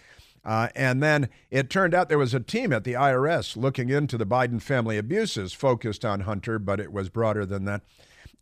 Uh, 0.44 0.68
and 0.74 1.02
then 1.02 1.28
it 1.50 1.70
turned 1.70 1.94
out 1.94 2.08
there 2.08 2.18
was 2.18 2.34
a 2.34 2.40
team 2.40 2.72
at 2.72 2.84
the 2.84 2.92
IRS 2.92 3.56
looking 3.56 3.88
into 3.88 4.18
the 4.18 4.26
Biden 4.26 4.60
family 4.60 4.98
abuses 4.98 5.52
focused 5.52 6.04
on 6.04 6.20
Hunter, 6.20 6.58
but 6.58 6.80
it 6.80 6.92
was 6.92 7.08
broader 7.08 7.46
than 7.46 7.64
that. 7.64 7.82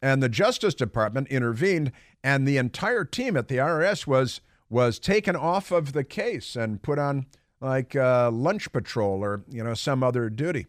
And 0.00 0.20
the 0.20 0.28
Justice 0.28 0.74
Department 0.74 1.28
intervened, 1.28 1.92
and 2.24 2.46
the 2.46 2.56
entire 2.56 3.04
team 3.04 3.36
at 3.36 3.48
the 3.48 3.58
IRS 3.58 4.06
was 4.06 4.40
was 4.68 4.98
taken 4.98 5.36
off 5.36 5.70
of 5.70 5.92
the 5.92 6.02
case 6.02 6.56
and 6.56 6.82
put 6.82 6.98
on 6.98 7.26
like 7.60 7.94
uh, 7.94 8.30
lunch 8.30 8.72
patrol 8.72 9.22
or 9.22 9.44
you 9.48 9.62
know 9.62 9.74
some 9.74 10.02
other 10.02 10.28
duty. 10.28 10.66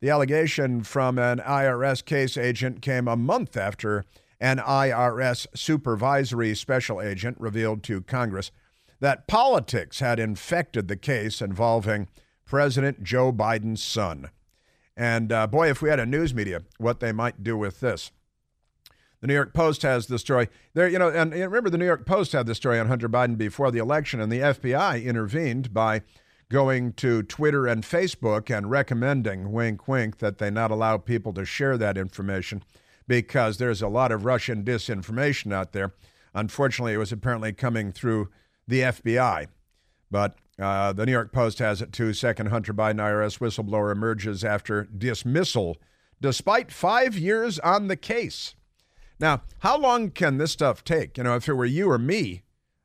The 0.00 0.10
allegation 0.10 0.82
from 0.82 1.18
an 1.18 1.38
IRS 1.38 2.04
case 2.04 2.36
agent 2.36 2.82
came 2.82 3.08
a 3.08 3.16
month 3.16 3.56
after 3.56 4.04
an 4.40 4.58
IRS 4.58 5.46
supervisory 5.54 6.54
special 6.54 7.00
agent 7.00 7.36
revealed 7.40 7.82
to 7.84 8.02
Congress 8.02 8.52
that 9.00 9.26
politics 9.26 10.00
had 10.00 10.18
infected 10.18 10.88
the 10.88 10.96
case 10.96 11.40
involving 11.40 12.08
President 12.44 13.02
Joe 13.02 13.32
Biden's 13.32 13.82
son. 13.82 14.30
And 14.96 15.30
uh, 15.30 15.46
boy, 15.46 15.70
if 15.70 15.80
we 15.80 15.90
had 15.90 16.00
a 16.00 16.06
news 16.06 16.34
media, 16.34 16.62
what 16.78 17.00
they 17.00 17.12
might 17.12 17.44
do 17.44 17.56
with 17.56 17.80
this. 17.80 18.10
The 19.20 19.26
New 19.26 19.34
York 19.34 19.52
Post 19.52 19.82
has 19.82 20.06
the 20.06 20.18
story 20.18 20.48
there, 20.74 20.88
you 20.88 20.98
know, 20.98 21.08
and 21.08 21.32
remember 21.32 21.70
the 21.70 21.78
New 21.78 21.86
York 21.86 22.06
Post 22.06 22.32
had 22.32 22.46
the 22.46 22.54
story 22.54 22.78
on 22.78 22.86
Hunter 22.86 23.08
Biden 23.08 23.36
before 23.36 23.70
the 23.70 23.80
election, 23.80 24.20
and 24.20 24.30
the 24.30 24.40
FBI 24.40 25.04
intervened 25.04 25.74
by 25.74 26.02
going 26.48 26.92
to 26.94 27.22
Twitter 27.24 27.66
and 27.66 27.82
Facebook 27.82 28.56
and 28.56 28.70
recommending, 28.70 29.52
wink, 29.52 29.86
wink, 29.86 30.18
that 30.18 30.38
they 30.38 30.50
not 30.50 30.70
allow 30.70 30.96
people 30.96 31.32
to 31.34 31.44
share 31.44 31.76
that 31.76 31.98
information 31.98 32.62
because 33.06 33.58
there's 33.58 33.82
a 33.82 33.88
lot 33.88 34.12
of 34.12 34.24
Russian 34.24 34.64
disinformation 34.64 35.52
out 35.52 35.72
there. 35.72 35.94
Unfortunately, 36.34 36.94
it 36.94 36.98
was 36.98 37.12
apparently 37.12 37.52
coming 37.52 37.90
through 37.90 38.28
the 38.68 38.82
FBI. 38.82 39.48
But 40.10 40.36
uh, 40.58 40.92
the 40.92 41.06
New 41.06 41.12
York 41.12 41.32
Post 41.32 41.58
has 41.58 41.82
it 41.82 41.92
too. 41.92 42.12
Second 42.12 42.46
Hunter 42.46 42.72
Biden 42.72 42.96
IRS 42.96 43.38
whistleblower 43.38 43.90
emerges 43.90 44.44
after 44.44 44.84
dismissal 44.84 45.76
despite 46.20 46.72
five 46.72 47.16
years 47.16 47.58
on 47.60 47.88
the 47.88 47.96
case. 47.96 48.54
Now, 49.20 49.42
how 49.60 49.76
long 49.78 50.10
can 50.10 50.38
this 50.38 50.52
stuff 50.52 50.84
take? 50.84 51.16
You 51.16 51.24
know, 51.24 51.36
if 51.36 51.48
it 51.48 51.54
were 51.54 51.64
you 51.64 51.90
or 51.90 51.98
me, 51.98 52.42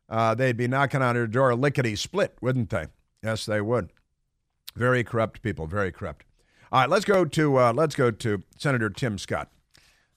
uh, 0.09 0.35
they'd 0.35 0.57
be 0.57 0.67
knocking 0.67 1.01
on 1.01 1.15
your 1.15 1.27
door 1.27 1.55
lickety 1.55 1.95
split, 1.95 2.35
wouldn't 2.41 2.69
they? 2.69 2.87
Yes, 3.23 3.45
they 3.45 3.61
would. 3.61 3.91
Very 4.75 5.03
corrupt 5.03 5.41
people, 5.41 5.67
very 5.67 5.91
corrupt. 5.91 6.25
All 6.71 6.81
right, 6.81 6.89
let's 6.89 7.05
go 7.05 7.23
to 7.23 7.57
uh, 7.57 7.73
let's 7.73 7.95
go 7.95 8.09
to 8.09 8.41
Senator 8.57 8.89
Tim 8.89 9.19
Scott, 9.19 9.51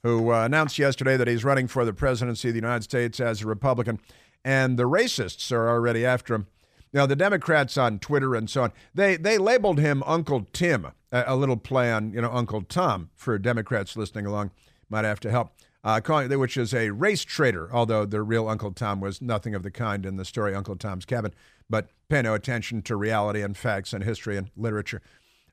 who 0.02 0.32
uh, 0.32 0.44
announced 0.44 0.78
yesterday 0.78 1.16
that 1.18 1.28
he's 1.28 1.44
running 1.44 1.66
for 1.66 1.84
the 1.84 1.92
presidency 1.92 2.48
of 2.48 2.54
the 2.54 2.60
United 2.60 2.82
States 2.82 3.20
as 3.20 3.42
a 3.42 3.46
Republican, 3.46 4.00
and 4.46 4.78
the 4.78 4.84
racists 4.84 5.50
are 5.50 5.68
already 5.68 6.06
after 6.06 6.32
him. 6.32 6.46
Now, 6.92 7.04
the 7.04 7.16
Democrats 7.16 7.76
on 7.76 7.98
Twitter 7.98 8.36
and 8.36 8.48
so 8.48 8.62
on, 8.62 8.72
they, 8.94 9.16
they 9.16 9.38
labeled 9.38 9.80
him 9.80 10.04
Uncle 10.06 10.46
Tim, 10.52 10.86
a, 11.10 11.24
a 11.26 11.36
little 11.36 11.56
play 11.56 11.92
on, 11.92 12.12
you 12.12 12.22
know, 12.22 12.30
Uncle 12.30 12.62
Tom 12.62 13.10
for 13.16 13.36
Democrats 13.38 13.96
listening 13.96 14.24
along. 14.24 14.52
Might 14.88 15.04
have 15.04 15.18
to 15.20 15.32
help. 15.32 15.50
Uh, 15.82 16.00
calling 16.00 16.36
which 16.38 16.56
is 16.56 16.72
a 16.72 16.90
race 16.90 17.22
traitor, 17.22 17.68
although 17.72 18.04
the 18.04 18.22
real 18.22 18.48
Uncle 18.48 18.72
Tom 18.72 19.00
was 19.00 19.20
nothing 19.20 19.54
of 19.54 19.64
the 19.64 19.70
kind 19.70 20.06
in 20.06 20.16
the 20.16 20.24
story 20.24 20.54
Uncle 20.54 20.76
Tom's 20.76 21.04
Cabin. 21.04 21.34
But 21.68 21.88
pay 22.08 22.22
no 22.22 22.34
attention 22.34 22.82
to 22.82 22.94
reality 22.94 23.42
and 23.42 23.56
facts 23.56 23.92
and 23.92 24.04
history 24.04 24.36
and 24.36 24.50
literature. 24.56 25.02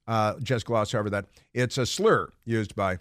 Uh, 0.08 0.36
just 0.42 0.68
gloss 0.68 0.94
over 0.94 1.10
that. 1.10 1.26
It's 1.52 1.80
a 1.80 1.88
slur 1.88 2.30
used 2.46 2.76
by, 2.76 3.00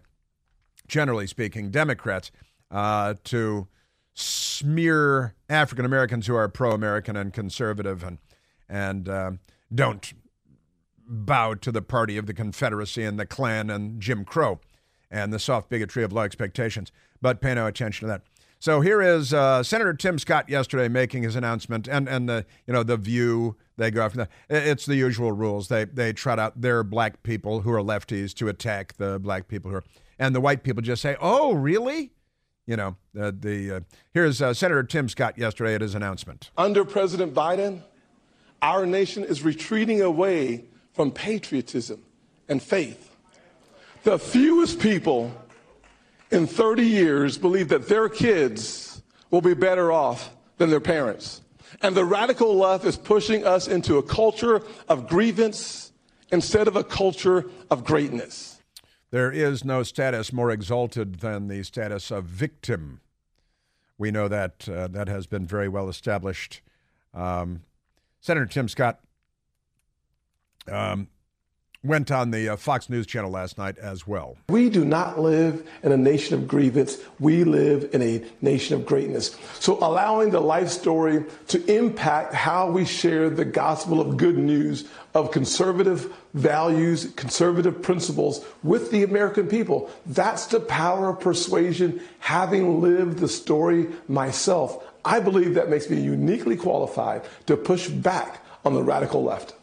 generally 0.89 1.27
speaking, 1.27 1.71
Democrats 1.71 2.31
uh, 2.71 3.15
to 3.25 3.69
smear 4.15 5.35
African 5.49 5.85
Americans 5.85 6.27
who 6.27 6.35
are 6.35 6.49
pro 6.49 6.73
American 6.73 7.17
and 7.17 7.33
conservative 7.33 8.03
and, 8.03 8.19
and 8.69 9.09
uh, 9.09 9.33
don't 9.75 10.13
bow 11.07 11.55
to 11.55 11.73
the 11.73 11.83
party 11.83 12.17
of 12.17 12.27
the 12.27 12.35
Confederacy 12.35 13.03
and 13.03 13.19
the 13.19 13.27
Klan 13.27 13.71
and 13.71 14.01
Jim 14.01 14.25
Crow 14.25 14.61
and 15.11 15.33
the 15.33 15.39
soft 15.39 15.69
bigotry 15.69 16.03
of 16.03 16.13
low 16.13 16.23
expectations. 16.23 16.91
But 17.21 17.41
pay 17.41 17.55
no 17.55 17.67
attention 17.67 18.07
to 18.07 18.13
that. 18.13 18.23
So 18.63 18.81
here 18.81 19.03
is 19.03 19.35
uh, 19.35 19.65
Senator 19.65 19.93
Tim 19.93 20.21
Scott 20.21 20.49
yesterday 20.49 20.87
making 20.87 21.25
his 21.25 21.35
announcement, 21.35 21.89
and 21.89 22.09
and 22.09 22.29
the 22.29 22.47
you 22.65 22.73
know 22.73 22.85
the 22.85 22.97
View 22.97 23.57
they 23.77 23.91
go 23.91 24.05
after. 24.05 24.29
It's 24.49 24.87
the 24.87 24.95
usual 24.95 25.33
rules. 25.33 25.67
They 25.67 25.85
they 25.85 26.13
trot 26.13 26.39
out 26.39 26.61
their 26.61 26.85
black 26.85 27.25
people 27.25 27.63
who 27.63 27.73
are 27.73 27.83
lefties 27.83 28.33
to 28.35 28.47
attack 28.47 28.97
the 28.99 29.19
black 29.19 29.49
people 29.49 29.73
who 29.73 29.79
are, 29.79 29.85
and 30.17 30.33
the 30.33 30.41
white 30.41 30.63
people 30.63 30.81
just 30.81 31.03
say, 31.03 31.17
"Oh, 31.21 31.55
really?" 31.55 32.13
You 32.67 32.77
know 32.77 32.97
uh, 33.19 33.33
the 33.39 33.77
uh, 33.77 33.81
here's 34.15 34.41
uh, 34.41 34.55
Senator 34.55 34.85
Tim 34.85 35.09
Scott 35.09 35.37
yesterday 35.37 35.75
at 35.75 35.81
his 35.81 35.95
announcement. 35.95 36.51
Under 36.57 36.85
President 36.85 37.35
Biden, 37.35 37.83
our 38.61 38.87
nation 38.87 39.25
is 39.25 39.43
retreating 39.43 40.01
away 40.01 40.65
from 40.93 41.11
patriotism 41.11 42.03
and 42.49 42.63
faith. 42.63 43.17
The 44.05 44.19
fewest 44.19 44.79
people 44.79 45.33
in 46.31 46.47
30 46.47 46.85
years 46.85 47.39
believe 47.39 47.69
that 47.69 47.89
their 47.89 48.09
kids 48.09 49.03
will 49.31 49.41
be 49.41 49.55
better 49.55 49.91
off 49.91 50.31
than 50.59 50.71
their 50.71 50.81
parents. 50.81 51.41
And 51.81 51.97
the 51.97 52.05
radical 52.05 52.55
left 52.57 52.85
is 52.85 52.97
pushing 52.97 53.45
us 53.45 53.67
into 53.67 53.99
a 53.99 54.03
culture 54.03 54.63
of 54.89 55.09
grievance 55.09 55.93
instead 56.31 56.69
of 56.69 56.77
a 56.77 56.85
culture 56.85 57.51
of 57.71 57.85
greatness. 57.85 58.52
There 59.13 59.31
is 59.31 59.63
no 59.63 59.83
status 59.83 60.33
more 60.33 60.51
exalted 60.51 61.21
than 61.21 61.49
the 61.49 61.63
status 61.65 62.11
of 62.11 62.25
victim. 62.25 63.03
We 63.99 64.11
know 64.11 64.27
that 64.27 64.67
uh, 64.67 64.89
that 64.89 65.07
has 65.07 65.27
been 65.27 65.47
very 65.47 65.69
well 65.69 65.91
established. 65.91 66.63
Um, 67.13 67.63
Senator 68.21 68.47
Tim 68.47 68.69
Scott 68.69 69.01
um, 70.67 71.09
went 71.85 72.13
on 72.13 72.31
the 72.31 72.49
uh, 72.49 72.57
Fox 72.57 72.89
News 72.89 73.07
channel 73.07 73.31
last 73.31 73.59
night 73.59 73.77
as 73.79 74.07
well. 74.07 74.37
We 74.49 74.71
do 74.71 74.85
not 74.85 75.19
live 75.19 75.69
in 75.83 75.91
a 75.91 75.97
nation 75.97 76.35
of 76.35 76.47
grievance. 76.47 76.99
We 77.19 77.45
live 77.45 77.91
in 77.93 78.03
a 78.03 78.25
nation 78.41 78.77
of 78.77 78.87
greatness. 78.87 79.37
So 79.59 79.79
allowing 79.85 80.31
the 80.31 80.41
life 80.41 80.69
story 80.69 81.25
to 81.49 81.75
impact 81.75 82.35
how 82.35 82.71
we 82.71 82.85
share 82.85 83.31
the 83.31 83.45
gospel 83.45 84.01
of 84.01 84.17
good 84.17 84.39
news 84.39 84.89
of 85.15 85.31
conservative 85.31 86.13
values, 86.35 87.13
conservative 87.17 87.83
principles 87.83 88.45
with 88.63 88.91
the 88.91 89.03
American 89.03 89.49
people. 89.49 89.91
That's 90.07 90.47
the 90.47 90.61
power 90.61 91.11
of 91.11 91.21
persuasion, 91.21 92.01
having 92.21 92.81
lived 92.81 93.19
the 93.19 93.29
story 93.29 93.89
myself. 94.09 94.85
I 95.05 95.19
believe 95.19 95.55
that 95.55 95.69
makes 95.69 95.91
me 95.91 96.01
uniquely 96.01 96.57
qualified 96.57 97.23
to 97.47 97.57
push 97.57 97.89
back 97.89 98.45
on 98.65 98.75
the 98.75 98.83
radical 98.83 99.25
left. 99.25 99.55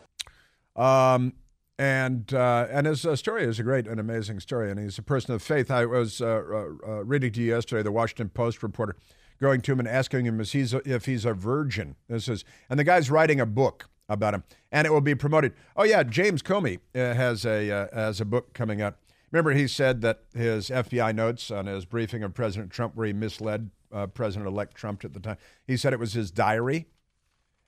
Um, 0.75 1.33
and 1.79 2.33
uh, 2.33 2.67
and 2.69 2.85
his 2.85 3.05
uh, 3.05 3.15
story 3.15 3.45
is 3.45 3.57
a 3.57 3.63
great 3.63 3.87
and 3.87 4.01
amazing 4.01 4.41
story, 4.41 4.69
and 4.69 4.77
he's 4.77 4.97
a 4.97 5.01
person 5.01 5.33
of 5.33 5.41
faith. 5.41 5.71
I 5.71 5.85
was 5.85 6.21
uh, 6.21 6.25
uh, 6.25 6.65
uh, 6.85 7.03
reading 7.05 7.31
to 7.31 7.41
you 7.41 7.55
yesterday 7.55 7.81
the 7.81 7.91
Washington 7.91 8.27
Post 8.29 8.61
reporter 8.61 8.97
going 9.39 9.61
to 9.61 9.71
him 9.71 9.79
and 9.79 9.87
asking 9.87 10.25
him 10.25 10.41
if 10.41 10.51
he's 10.51 10.73
a, 10.73 10.81
if 10.85 11.05
he's 11.05 11.23
a 11.23 11.33
virgin. 11.33 11.95
This 12.09 12.27
is 12.27 12.43
and 12.69 12.77
the 12.77 12.83
guy's 12.83 13.09
writing 13.09 13.39
a 13.39 13.45
book 13.45 13.89
about 14.09 14.33
him, 14.33 14.43
and 14.73 14.85
it 14.85 14.89
will 14.91 14.99
be 14.99 15.15
promoted. 15.15 15.53
Oh 15.77 15.85
yeah, 15.85 16.03
James 16.03 16.41
Comey 16.41 16.79
uh, 16.93 17.13
has 17.13 17.45
a 17.45 17.87
has 17.93 18.19
a 18.19 18.25
book 18.25 18.53
coming 18.53 18.81
out. 18.81 18.97
Remember, 19.31 19.51
he 19.51 19.67
said 19.67 20.01
that 20.01 20.23
his 20.33 20.69
FBI 20.69 21.15
notes 21.15 21.49
on 21.49 21.67
his 21.67 21.85
briefing 21.85 22.23
of 22.23 22.33
President 22.33 22.71
Trump, 22.71 22.97
where 22.97 23.07
he 23.07 23.13
misled 23.13 23.69
President-elect 24.13 24.75
Trump 24.75 25.05
at 25.05 25.13
the 25.13 25.19
time, 25.19 25.37
he 25.65 25.77
said 25.77 25.93
it 25.93 25.99
was 25.99 26.13
his 26.13 26.29
diary, 26.29 26.87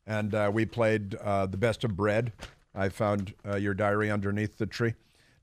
and 0.05 0.33
we 0.53 0.65
played 0.65 1.11
the 1.11 1.57
best 1.57 1.85
of 1.85 1.95
bread 1.95 2.33
I 2.73 2.89
found 2.89 3.33
uh, 3.45 3.57
your 3.57 3.73
diary 3.73 4.09
underneath 4.09 4.57
the 4.57 4.65
tree. 4.65 4.93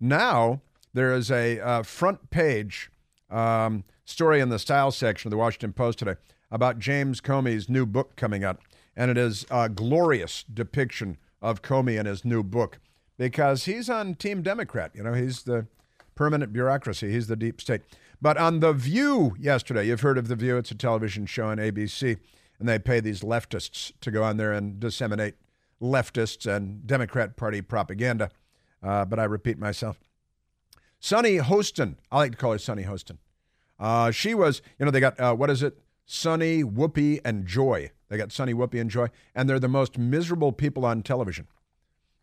Now 0.00 0.60
there 0.94 1.12
is 1.12 1.30
a 1.30 1.60
uh, 1.60 1.82
front 1.82 2.30
page 2.30 2.90
um, 3.30 3.84
story 4.04 4.40
in 4.40 4.48
the 4.48 4.58
style 4.58 4.90
section 4.90 5.28
of 5.28 5.30
the 5.30 5.36
Washington 5.36 5.72
Post 5.72 5.98
today 5.98 6.16
about 6.50 6.78
James 6.78 7.20
Comey's 7.20 7.68
new 7.68 7.84
book 7.84 8.16
coming 8.16 8.44
out, 8.44 8.60
and 8.96 9.10
it 9.10 9.18
is 9.18 9.44
a 9.50 9.68
glorious 9.68 10.44
depiction 10.52 11.18
of 11.42 11.62
Comey 11.62 11.98
and 11.98 12.08
his 12.08 12.24
new 12.24 12.42
book 12.42 12.78
because 13.18 13.64
he's 13.64 13.90
on 13.90 14.14
Team 14.14 14.42
Democrat. 14.42 14.92
You 14.94 15.02
know, 15.02 15.12
he's 15.12 15.42
the 15.42 15.66
permanent 16.14 16.52
bureaucracy. 16.52 17.12
He's 17.12 17.26
the 17.26 17.36
deep 17.36 17.60
state. 17.60 17.82
But 18.20 18.36
on 18.36 18.60
The 18.60 18.72
View 18.72 19.36
yesterday, 19.38 19.86
you've 19.86 20.00
heard 20.00 20.18
of 20.18 20.28
The 20.28 20.34
View. 20.34 20.56
It's 20.56 20.70
a 20.70 20.74
television 20.74 21.26
show 21.26 21.46
on 21.46 21.58
ABC, 21.58 22.16
and 22.58 22.68
they 22.68 22.78
pay 22.78 22.98
these 23.00 23.20
leftists 23.20 23.92
to 24.00 24.10
go 24.10 24.24
on 24.24 24.36
there 24.36 24.52
and 24.52 24.80
disseminate 24.80 25.34
leftists 25.80 26.46
and 26.46 26.86
Democrat 26.86 27.36
Party 27.36 27.60
propaganda. 27.62 28.30
Uh, 28.82 29.04
but 29.04 29.18
I 29.18 29.24
repeat 29.24 29.58
myself. 29.58 29.98
Sunny 31.00 31.38
Hostin, 31.38 31.96
I 32.10 32.18
like 32.18 32.32
to 32.32 32.38
call 32.38 32.52
her 32.52 32.58
Sunny 32.58 32.84
Hostin. 32.84 33.18
Uh, 33.78 34.10
she 34.10 34.34
was, 34.34 34.62
you 34.78 34.84
know, 34.84 34.90
they 34.90 35.00
got, 35.00 35.18
uh, 35.20 35.34
what 35.34 35.50
is 35.50 35.62
it? 35.62 35.78
Sunny, 36.04 36.64
Whoopi, 36.64 37.20
and 37.24 37.46
Joy. 37.46 37.90
They 38.08 38.16
got 38.16 38.32
Sunny, 38.32 38.54
Whoopi, 38.54 38.80
and 38.80 38.90
Joy, 38.90 39.08
and 39.34 39.48
they're 39.48 39.60
the 39.60 39.68
most 39.68 39.98
miserable 39.98 40.52
people 40.52 40.84
on 40.84 41.02
television. 41.02 41.46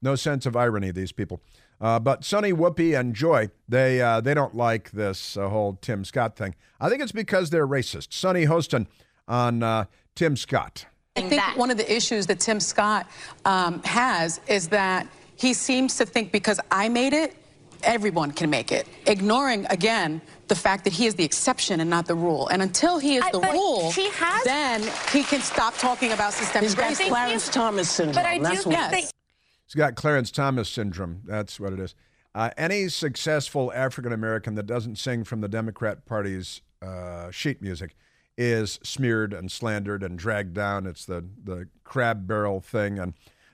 No 0.02 0.16
sense 0.16 0.46
of 0.46 0.56
irony, 0.56 0.92
these 0.92 1.12
people. 1.12 1.42
Uh, 1.80 2.00
but 2.00 2.24
Sunny, 2.24 2.52
Whoopi, 2.52 3.00
and 3.00 3.14
Joy, 3.14 3.50
they 3.68 4.02
uh, 4.02 4.22
they 4.22 4.34
don't 4.34 4.56
like 4.56 4.92
this 4.92 5.38
uh, 5.38 5.50
whole 5.50 5.74
Tim 5.82 6.04
Scott 6.04 6.36
thing. 6.36 6.56
I 6.80 6.90
think 6.90 7.02
it's 7.02 7.12
because 7.12 7.50
they're 7.50 7.68
racist. 7.68 8.14
Sunny 8.14 8.46
Hostin 8.46 8.88
on 9.28 9.64
uh, 9.64 9.86
Tim 10.16 10.36
Scott. 10.36 10.86
I 11.16 11.22
think 11.22 11.32
that. 11.42 11.56
one 11.58 11.72
of 11.72 11.78
the 11.78 11.94
issues 11.94 12.28
that 12.28 12.42
Tim 12.42 12.60
Scott 12.60 13.08
um, 13.46 13.82
has 13.84 14.42
is 14.48 14.68
that 14.70 15.08
he 15.38 15.54
seems 15.54 15.96
to 15.98 16.06
think 16.06 16.32
because 16.32 16.60
I 16.72 16.90
made 16.90 17.14
it, 17.14 17.36
everyone 17.84 18.32
can 18.32 18.50
make 18.50 18.72
it, 18.72 18.86
ignoring 19.06 19.66
again 19.70 20.22
the 20.48 20.56
fact 20.56 20.84
that 20.84 20.92
he 20.92 21.06
is 21.06 21.16
the 21.16 21.24
exception 21.24 21.80
and 21.80 21.90
not 21.90 22.06
the 22.06 22.16
rule. 22.16 22.50
And 22.50 22.62
until 22.62 23.00
he 23.00 23.16
is 23.16 23.24
the 23.32 23.40
rule, 23.40 23.92
he 23.92 24.10
has... 24.10 24.44
then 24.44 24.84
he 25.12 25.24
can 25.24 25.42
stop 25.42 25.78
talking 25.78 26.12
about 26.12 26.34
systemic 26.34 26.70
He's 26.70 26.76
got 26.76 26.96
Clarence 26.96 27.48
Thomas 27.48 27.90
syndrome. 27.90 28.16
But 28.16 28.26
I 28.26 28.38
do 28.38 28.56
think 28.58 28.76
yes. 28.76 28.92
they... 28.92 29.02
He's 29.02 29.76
got 29.76 29.96
Clarence 29.96 30.32
Thomas 30.32 30.70
syndrome. 30.70 31.22
That's 31.26 31.60
what 31.60 31.74
it 31.74 31.80
is. 31.80 31.96
Uh, 32.36 32.50
any 32.58 32.90
successful 32.90 33.72
African 33.74 34.12
American 34.12 34.56
that 34.56 34.68
doesn't 34.68 34.98
sing 34.98 35.24
from 35.24 35.40
the 35.40 35.48
Democrat 35.48 36.06
Party's 36.06 36.62
uh, 36.82 37.32
sheet 37.32 37.62
music 37.62 37.96
is 38.38 38.80
smeared 38.84 39.34
and 39.34 39.52
slandered 39.52 40.04
and 40.04 40.18
dragged 40.18 40.54
down. 40.54 40.86
It's 40.86 41.06
the 41.06 41.26
the 41.44 41.68
crab 41.84 42.28
barrel 42.28 42.60
thing, 42.60 43.00
and 43.00 43.14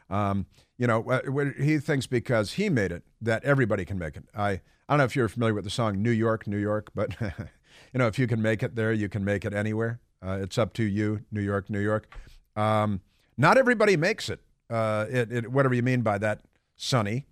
um, 0.09 0.45
you 0.77 0.87
know 0.87 1.03
uh, 1.09 1.51
he 1.61 1.77
thinks 1.77 2.07
because 2.07 2.53
he 2.53 2.69
made 2.69 2.91
it 2.91 3.03
that 3.21 3.43
everybody 3.43 3.85
can 3.85 3.99
make 3.99 4.15
it. 4.15 4.23
I 4.35 4.49
I 4.49 4.59
don't 4.89 4.97
know 4.99 5.03
if 5.05 5.15
you're 5.15 5.29
familiar 5.29 5.53
with 5.53 5.63
the 5.63 5.69
song 5.69 6.01
New 6.01 6.11
York, 6.11 6.47
New 6.47 6.57
York, 6.57 6.89
but 6.95 7.15
you 7.21 7.97
know 7.97 8.07
if 8.07 8.17
you 8.17 8.27
can 8.27 8.41
make 8.41 8.63
it 8.63 8.75
there, 8.75 8.93
you 8.93 9.09
can 9.09 9.23
make 9.23 9.45
it 9.45 9.53
anywhere. 9.53 9.99
Uh, 10.25 10.39
it's 10.41 10.57
up 10.57 10.73
to 10.73 10.83
you, 10.83 11.21
New 11.31 11.41
York, 11.41 11.69
New 11.69 11.79
York. 11.79 12.13
Um, 12.55 13.01
not 13.37 13.57
everybody 13.57 13.97
makes 13.97 14.29
it. 14.29 14.39
Uh, 14.69 15.05
it, 15.09 15.31
it. 15.31 15.51
Whatever 15.51 15.73
you 15.73 15.83
mean 15.83 16.01
by 16.01 16.17
that, 16.19 16.41
Sunny 16.75 17.25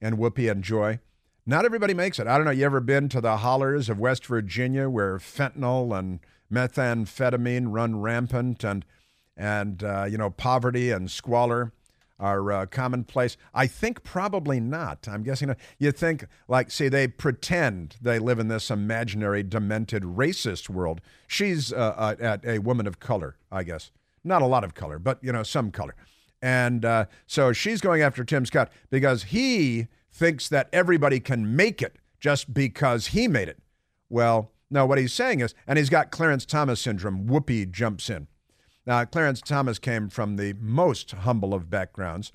and 0.00 0.18
Whoopi 0.18 0.50
and 0.50 0.62
Joy. 0.62 1.00
Not 1.46 1.64
everybody 1.64 1.92
makes 1.92 2.18
it. 2.18 2.26
I 2.26 2.36
don't 2.36 2.46
know. 2.46 2.52
You 2.52 2.64
ever 2.64 2.80
been 2.80 3.08
to 3.10 3.20
the 3.20 3.38
hollers 3.38 3.88
of 3.90 3.98
West 3.98 4.26
Virginia 4.26 4.88
where 4.88 5.18
fentanyl 5.18 5.96
and 5.98 6.20
methamphetamine 6.52 7.66
run 7.68 8.00
rampant 8.00 8.64
and 8.64 8.84
and 9.36 9.82
uh, 9.82 10.06
you 10.08 10.16
know 10.18 10.30
poverty 10.30 10.90
and 10.90 11.10
squalor 11.10 11.72
are 12.18 12.52
uh, 12.52 12.66
commonplace? 12.66 13.36
I 13.52 13.66
think 13.66 14.04
probably 14.04 14.60
not. 14.60 15.08
I'm 15.08 15.22
guessing 15.22 15.54
you 15.78 15.92
think 15.92 16.26
like 16.48 16.70
see 16.70 16.88
they 16.88 17.08
pretend 17.08 17.96
they 18.00 18.18
live 18.18 18.38
in 18.38 18.48
this 18.48 18.70
imaginary 18.70 19.42
demented 19.42 20.02
racist 20.02 20.68
world. 20.68 21.00
She's 21.26 21.72
uh, 21.72 22.16
uh 22.20 22.38
a, 22.44 22.54
a 22.54 22.58
woman 22.60 22.86
of 22.86 23.00
color, 23.00 23.36
I 23.50 23.64
guess. 23.64 23.90
Not 24.22 24.42
a 24.42 24.46
lot 24.46 24.64
of 24.64 24.74
color, 24.74 24.98
but 24.98 25.18
you 25.22 25.32
know 25.32 25.42
some 25.42 25.70
color. 25.70 25.94
And 26.40 26.84
uh, 26.84 27.06
so 27.26 27.52
she's 27.52 27.80
going 27.80 28.02
after 28.02 28.22
Tim 28.22 28.44
Scott 28.44 28.70
because 28.90 29.24
he 29.24 29.88
thinks 30.12 30.48
that 30.50 30.68
everybody 30.72 31.18
can 31.18 31.56
make 31.56 31.80
it 31.80 31.96
just 32.20 32.54
because 32.54 33.08
he 33.08 33.26
made 33.26 33.48
it. 33.48 33.58
Well, 34.08 34.50
no, 34.70 34.86
what 34.86 34.98
he's 34.98 35.12
saying 35.12 35.40
is, 35.40 35.54
and 35.66 35.78
he's 35.78 35.90
got 35.90 36.10
Clarence 36.10 36.44
Thomas 36.44 36.80
syndrome, 36.80 37.26
Whoopi 37.26 37.70
jumps 37.70 38.10
in. 38.10 38.26
Now, 38.86 39.04
Clarence 39.04 39.40
Thomas 39.40 39.78
came 39.78 40.08
from 40.08 40.36
the 40.36 40.54
most 40.54 41.10
humble 41.12 41.54
of 41.54 41.70
backgrounds, 41.70 42.32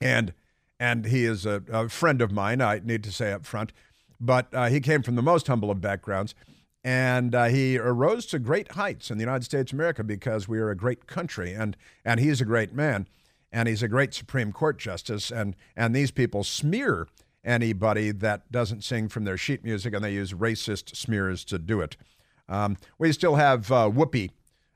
and 0.00 0.34
and 0.78 1.06
he 1.06 1.24
is 1.24 1.46
a, 1.46 1.62
a 1.72 1.88
friend 1.88 2.20
of 2.20 2.32
mine. 2.32 2.60
I 2.60 2.80
need 2.82 3.04
to 3.04 3.12
say 3.12 3.32
up 3.32 3.46
front, 3.46 3.72
but 4.20 4.52
uh, 4.52 4.68
he 4.68 4.80
came 4.80 5.02
from 5.02 5.14
the 5.14 5.22
most 5.22 5.46
humble 5.46 5.70
of 5.70 5.80
backgrounds, 5.80 6.34
and 6.84 7.34
uh, 7.34 7.44
he 7.44 7.78
arose 7.78 8.26
to 8.26 8.38
great 8.38 8.72
heights 8.72 9.10
in 9.10 9.16
the 9.16 9.22
United 9.22 9.44
States 9.44 9.72
of 9.72 9.78
America 9.78 10.02
because 10.02 10.48
we 10.48 10.58
are 10.58 10.70
a 10.70 10.76
great 10.76 11.06
country, 11.06 11.52
and 11.52 11.76
and 12.04 12.20
he's 12.20 12.40
a 12.40 12.44
great 12.46 12.74
man, 12.74 13.08
and 13.50 13.68
he's 13.68 13.82
a 13.82 13.88
great 13.88 14.12
Supreme 14.12 14.52
Court 14.52 14.78
justice, 14.78 15.30
and 15.30 15.56
and 15.76 15.94
these 15.94 16.10
people 16.10 16.44
smear 16.44 17.06
anybody 17.44 18.10
that 18.12 18.50
doesn't 18.52 18.84
sing 18.84 19.08
from 19.08 19.24
their 19.24 19.36
sheet 19.36 19.64
music, 19.64 19.94
and 19.94 20.04
they 20.04 20.12
use 20.12 20.32
racist 20.32 20.96
smears 20.96 21.44
to 21.44 21.58
do 21.58 21.80
it. 21.80 21.96
Um, 22.48 22.76
we 22.98 23.12
still 23.12 23.36
have 23.36 23.70
uh, 23.72 23.90
Whoopi, 23.90 24.30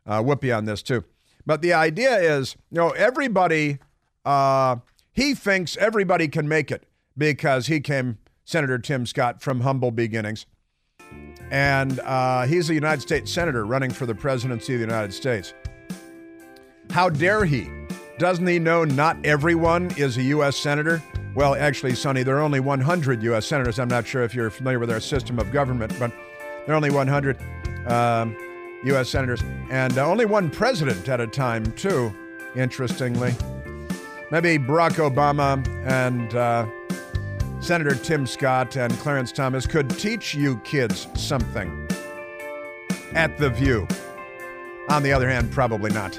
uh, 0.06 0.22
Whoopi 0.22 0.56
on 0.56 0.64
this 0.64 0.82
too. 0.82 1.04
But 1.44 1.62
the 1.62 1.72
idea 1.72 2.16
is, 2.16 2.56
you 2.70 2.78
know, 2.78 2.90
everybody, 2.90 3.78
uh, 4.24 4.76
he 5.12 5.34
thinks 5.34 5.76
everybody 5.76 6.28
can 6.28 6.48
make 6.48 6.70
it 6.70 6.84
because 7.16 7.68
he 7.68 7.80
came, 7.80 8.18
Senator 8.44 8.78
Tim 8.78 9.06
Scott, 9.06 9.40
from 9.40 9.60
humble 9.60 9.90
beginnings. 9.90 10.46
And 11.50 12.00
uh, 12.00 12.46
he's 12.46 12.68
a 12.70 12.74
United 12.74 13.00
States 13.00 13.30
Senator 13.30 13.64
running 13.64 13.90
for 13.90 14.06
the 14.06 14.14
presidency 14.14 14.74
of 14.74 14.80
the 14.80 14.86
United 14.86 15.12
States. 15.12 15.54
How 16.90 17.08
dare 17.08 17.44
he? 17.44 17.70
Doesn't 18.18 18.46
he 18.46 18.58
know 18.58 18.84
not 18.84 19.16
everyone 19.24 19.92
is 19.96 20.16
a 20.16 20.22
U.S. 20.22 20.56
Senator? 20.56 21.02
Well, 21.36 21.54
actually, 21.54 21.94
Sunny, 21.94 22.22
there 22.22 22.38
are 22.38 22.40
only 22.40 22.60
100 22.60 23.22
U.S. 23.24 23.44
Senators. 23.44 23.78
I'm 23.78 23.88
not 23.88 24.06
sure 24.06 24.22
if 24.22 24.34
you're 24.34 24.48
familiar 24.48 24.78
with 24.78 24.90
our 24.90 25.00
system 25.00 25.38
of 25.38 25.52
government, 25.52 25.94
but 25.98 26.10
there 26.64 26.72
are 26.72 26.76
only 26.76 26.90
100 26.90 27.36
um, 27.86 28.34
U.S. 28.84 29.10
Senators, 29.10 29.42
and 29.68 29.98
uh, 29.98 30.10
only 30.10 30.24
one 30.24 30.48
president 30.48 31.06
at 31.10 31.20
a 31.20 31.26
time, 31.26 31.70
too, 31.72 32.10
interestingly. 32.56 33.34
Maybe 34.30 34.56
Barack 34.56 34.92
Obama 34.92 35.62
and 35.86 36.34
uh, 36.34 36.66
Senator 37.60 37.94
Tim 37.96 38.26
Scott 38.26 38.76
and 38.76 38.90
Clarence 39.00 39.30
Thomas 39.30 39.66
could 39.66 39.90
teach 39.90 40.34
you 40.34 40.56
kids 40.60 41.06
something 41.12 41.86
at 43.12 43.36
The 43.36 43.50
View. 43.50 43.86
On 44.88 45.02
the 45.02 45.12
other 45.12 45.28
hand, 45.28 45.52
probably 45.52 45.92
not. 45.92 46.18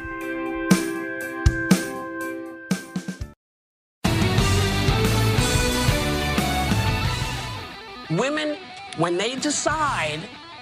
When 8.98 9.16
they 9.16 9.36
decide 9.36 10.20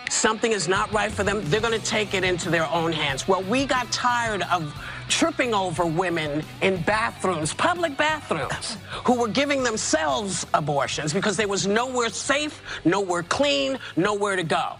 something 0.09 0.51
is 0.51 0.67
not 0.67 0.91
right 0.91 1.09
for 1.09 1.23
them, 1.23 1.41
they're 1.45 1.61
going 1.61 1.79
to 1.79 1.86
take 1.86 2.13
it 2.13 2.25
into 2.25 2.49
their 2.49 2.67
own 2.69 2.91
hands. 2.91 3.29
Well, 3.29 3.41
we 3.43 3.65
got 3.65 3.89
tired 3.93 4.41
of 4.51 4.75
tripping 5.07 5.53
over 5.53 5.86
women 5.86 6.43
in 6.61 6.81
bathrooms, 6.81 7.53
public 7.53 7.95
bathrooms, 7.95 8.77
who 9.05 9.21
were 9.21 9.29
giving 9.29 9.63
themselves 9.63 10.45
abortions 10.53 11.13
because 11.13 11.38
there 11.38 11.47
was 11.47 11.65
nowhere 11.65 12.09
safe, 12.09 12.61
nowhere 12.83 13.23
clean, 13.23 13.79
nowhere 13.95 14.36
to 14.36 14.43
go. 14.43 14.73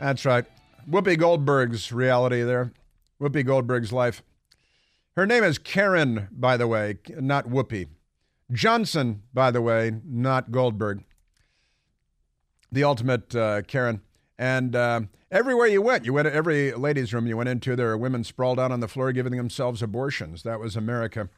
That's 0.00 0.24
right. 0.24 0.44
Whoopi 0.90 1.16
Goldberg's 1.16 1.92
reality 1.92 2.42
there. 2.42 2.72
Whoopi 3.20 3.46
Goldberg's 3.46 3.92
life. 3.92 4.24
Her 5.14 5.24
name 5.24 5.44
is 5.44 5.58
Caryn, 5.60 6.28
by 6.32 6.56
the 6.56 6.66
way, 6.66 6.98
not 7.10 7.46
Whoopi. 7.46 7.86
Johnson, 8.50 9.22
by 9.32 9.52
the 9.52 9.62
way, 9.62 9.92
not 10.04 10.50
Goldberg. 10.50 11.04
The 12.72 12.84
ultimate 12.84 13.34
uh, 13.34 13.62
Karen. 13.62 14.00
And 14.38 14.76
uh, 14.76 15.00
everywhere 15.30 15.66
you 15.66 15.80
went, 15.80 16.04
you 16.04 16.12
went 16.12 16.26
to 16.26 16.34
every 16.34 16.72
ladies' 16.72 17.14
room 17.14 17.26
you 17.26 17.36
went 17.36 17.48
into, 17.48 17.74
there 17.74 17.86
were 17.86 17.96
women 17.98 18.22
sprawled 18.24 18.60
out 18.60 18.70
on 18.70 18.80
the 18.80 18.88
floor 18.88 19.12
giving 19.12 19.36
themselves 19.36 19.82
abortions. 19.82 20.42
That 20.42 20.60
was 20.60 20.76
America. 20.76 21.28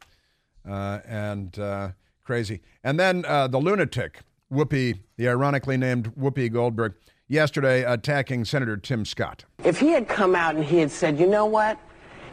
Uh, 0.68 0.98
and 1.06 1.58
uh, 1.58 1.90
crazy. 2.24 2.60
And 2.82 2.98
then 2.98 3.24
uh, 3.24 3.48
the 3.48 3.58
lunatic, 3.58 4.20
Whoopi, 4.52 4.98
the 5.16 5.28
ironically 5.28 5.76
named 5.76 6.14
Whoopi 6.16 6.52
Goldberg, 6.52 6.94
yesterday 7.28 7.84
attacking 7.84 8.44
Senator 8.44 8.76
Tim 8.76 9.04
Scott. 9.04 9.44
If 9.64 9.78
he 9.78 9.90
had 9.90 10.08
come 10.08 10.34
out 10.34 10.56
and 10.56 10.64
he 10.64 10.78
had 10.78 10.90
said, 10.90 11.18
you 11.20 11.26
know 11.26 11.46
what? 11.46 11.78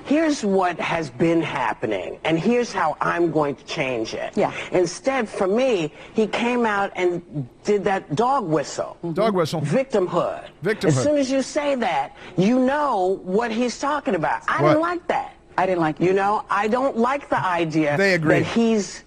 Here's 0.06 0.46
what 0.46 0.80
has 0.80 1.10
been 1.10 1.42
happening, 1.42 2.20
and 2.24 2.40
here's 2.40 2.72
how 2.72 2.96
I'm 3.02 3.32
going 3.32 3.56
to 3.56 3.66
change 3.66 4.14
it. 4.14 4.32
Yeah. 4.38 4.54
Instead, 4.72 5.28
for 5.28 5.48
me, 5.48 5.92
he 6.14 6.28
came 6.28 6.66
out 6.66 6.92
and 6.96 7.48
did 7.64 7.84
that 7.84 8.16
dog 8.16 8.46
whistle. 8.46 8.98
Mm-hmm. 9.04 9.14
Dog 9.14 9.34
whistle. 9.36 9.62
Victimhood. 9.62 10.46
Victimhood. 10.64 10.86
As 10.86 11.04
soon 11.04 11.18
as 11.18 11.30
you 11.32 11.42
say 11.42 11.76
that, 11.76 12.16
you 12.38 12.60
know 12.60 13.20
what 13.24 13.52
he's 13.52 13.80
talking 13.80 14.16
about. 14.16 14.44
I 14.48 14.62
What? 14.62 14.70
didn't 14.70 14.82
like 14.82 15.08
that. 15.08 15.34
I 15.58 15.66
didn't 15.66 15.82
like 15.82 16.00
You 16.00 16.14
know, 16.14 16.44
I 16.50 16.68
don't 16.68 16.98
like 16.98 17.30
the 17.30 17.40
idea 17.44 17.96
They 17.98 18.14
agree. 18.16 18.40
that 18.40 18.46
he's 18.46 19.04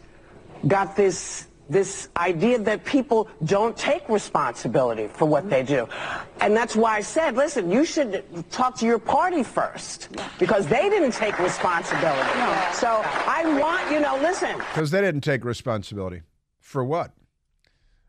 got 0.67 0.97
this 0.97 1.48
this 1.69 2.09
idea 2.17 2.59
that 2.59 2.85
people 2.85 3.29
don't 3.45 3.77
take 3.77 4.09
responsibility 4.09 5.09
for 5.09 5.27
what 5.27 5.49
they 5.51 5.63
do. 5.63 5.89
And 6.41 6.57
that's 6.57 6.75
why 6.75 6.97
I 6.97 7.01
said, 7.01 7.37
listen, 7.37 7.71
you 7.71 7.85
should 7.85 8.25
talk 8.51 8.77
to 8.79 8.87
your 8.87 8.99
party 8.99 9.43
first 9.43 10.09
because 10.39 10.67
they 10.67 10.89
didn't 10.89 11.13
take 11.13 11.39
responsibility. 11.39 12.31
So 12.73 13.03
I 13.05 13.43
want, 13.61 13.91
you 13.91 14.01
know, 14.01 14.17
listen, 14.23 14.57
Because 14.57 14.91
they 14.91 15.01
didn't 15.01 15.23
take 15.23 15.45
responsibility. 15.45 16.23
For 16.61 16.85
what? 16.85 17.13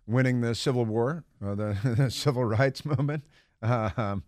Winning 0.07 0.41
the 0.41 0.55
Civil 0.55 0.85
War, 0.85 1.23
or 1.41 1.55
the, 1.55 1.77
the 1.97 2.11
Civil 2.11 2.43
Rights 2.45 2.85
Movement? 2.85 3.23
Um, 3.61 4.23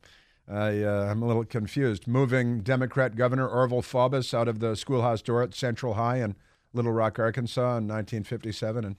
I, 0.47 0.83
uh, 0.83 1.07
I'm 1.09 1.21
a 1.21 1.27
little 1.27 1.45
confused. 1.45 2.07
Moving 2.07 2.59
Democrat 2.59 3.15
Governor 3.15 3.47
Orval 3.47 3.81
Faubus 3.81 4.33
out 4.33 4.47
of 4.47 4.59
the 4.59 4.75
schoolhouse 4.75 5.21
door 5.21 5.41
at 5.41 5.53
Central 5.53 5.93
High 5.93 6.17
in 6.17 6.35
Little 6.73 6.91
Rock, 6.91 7.19
Arkansas 7.19 7.77
in 7.77 7.87
1957. 7.87 8.83
And 8.83 8.95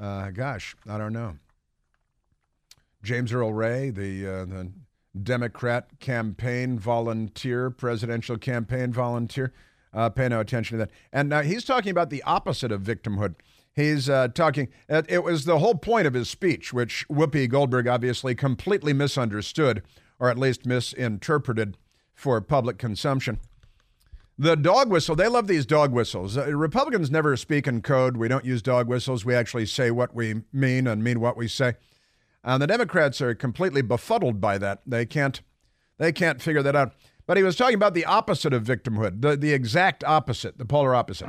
uh, 0.00 0.30
gosh, 0.30 0.76
I 0.88 0.98
don't 0.98 1.12
know. 1.12 1.36
James 3.02 3.32
Earl 3.32 3.52
Ray, 3.52 3.90
the, 3.90 4.26
uh, 4.26 4.44
the 4.44 4.72
Democrat 5.22 5.98
campaign 6.00 6.78
volunteer, 6.78 7.70
presidential 7.70 8.38
campaign 8.38 8.92
volunteer, 8.92 9.52
uh, 9.92 10.10
pay 10.10 10.28
no 10.28 10.40
attention 10.40 10.78
to 10.78 10.84
that. 10.84 10.90
And 11.12 11.32
uh, 11.32 11.42
he's 11.42 11.64
talking 11.64 11.90
about 11.90 12.10
the 12.10 12.22
opposite 12.24 12.72
of 12.72 12.82
victimhood. 12.82 13.36
He's 13.74 14.08
uh, 14.10 14.28
talking, 14.28 14.68
it 14.88 15.06
it 15.08 15.22
was 15.22 15.44
the 15.44 15.60
whole 15.60 15.76
point 15.76 16.06
of 16.06 16.14
his 16.14 16.28
speech, 16.28 16.72
which 16.72 17.06
Whoopi 17.08 17.48
Goldberg 17.48 17.86
obviously 17.86 18.34
completely 18.34 18.92
misunderstood, 18.92 19.82
or 20.18 20.28
at 20.28 20.38
least 20.38 20.66
misinterpreted 20.66 21.76
for 22.12 22.40
public 22.40 22.78
consumption. 22.78 23.38
The 24.40 24.54
dog 24.54 24.88
whistle, 24.88 25.16
they 25.16 25.26
love 25.26 25.48
these 25.48 25.66
dog 25.66 25.92
whistles. 25.92 26.38
Uh, 26.38 26.46
Republicans 26.56 27.10
never 27.10 27.36
speak 27.36 27.66
in 27.66 27.82
code. 27.82 28.16
We 28.16 28.28
don't 28.28 28.44
use 28.44 28.62
dog 28.62 28.86
whistles. 28.86 29.24
We 29.24 29.34
actually 29.34 29.66
say 29.66 29.90
what 29.90 30.14
we 30.14 30.42
mean 30.52 30.86
and 30.86 31.02
mean 31.02 31.18
what 31.18 31.36
we 31.36 31.48
say. 31.48 31.74
And 32.44 32.62
the 32.62 32.68
Democrats 32.68 33.20
are 33.20 33.34
completely 33.34 33.82
befuddled 33.82 34.40
by 34.40 34.58
that. 34.58 34.82
They 34.86 35.06
can't 35.06 35.40
they 35.98 36.12
can't 36.12 36.40
figure 36.40 36.62
that 36.62 36.76
out. 36.76 36.92
But 37.26 37.36
he 37.36 37.42
was 37.42 37.56
talking 37.56 37.74
about 37.74 37.94
the 37.94 38.04
opposite 38.04 38.54
of 38.54 38.62
victimhood, 38.62 39.20
the, 39.20 39.36
the 39.36 39.52
exact 39.52 40.04
opposite, 40.04 40.56
the 40.56 40.64
polar 40.64 40.94
opposite. 40.94 41.28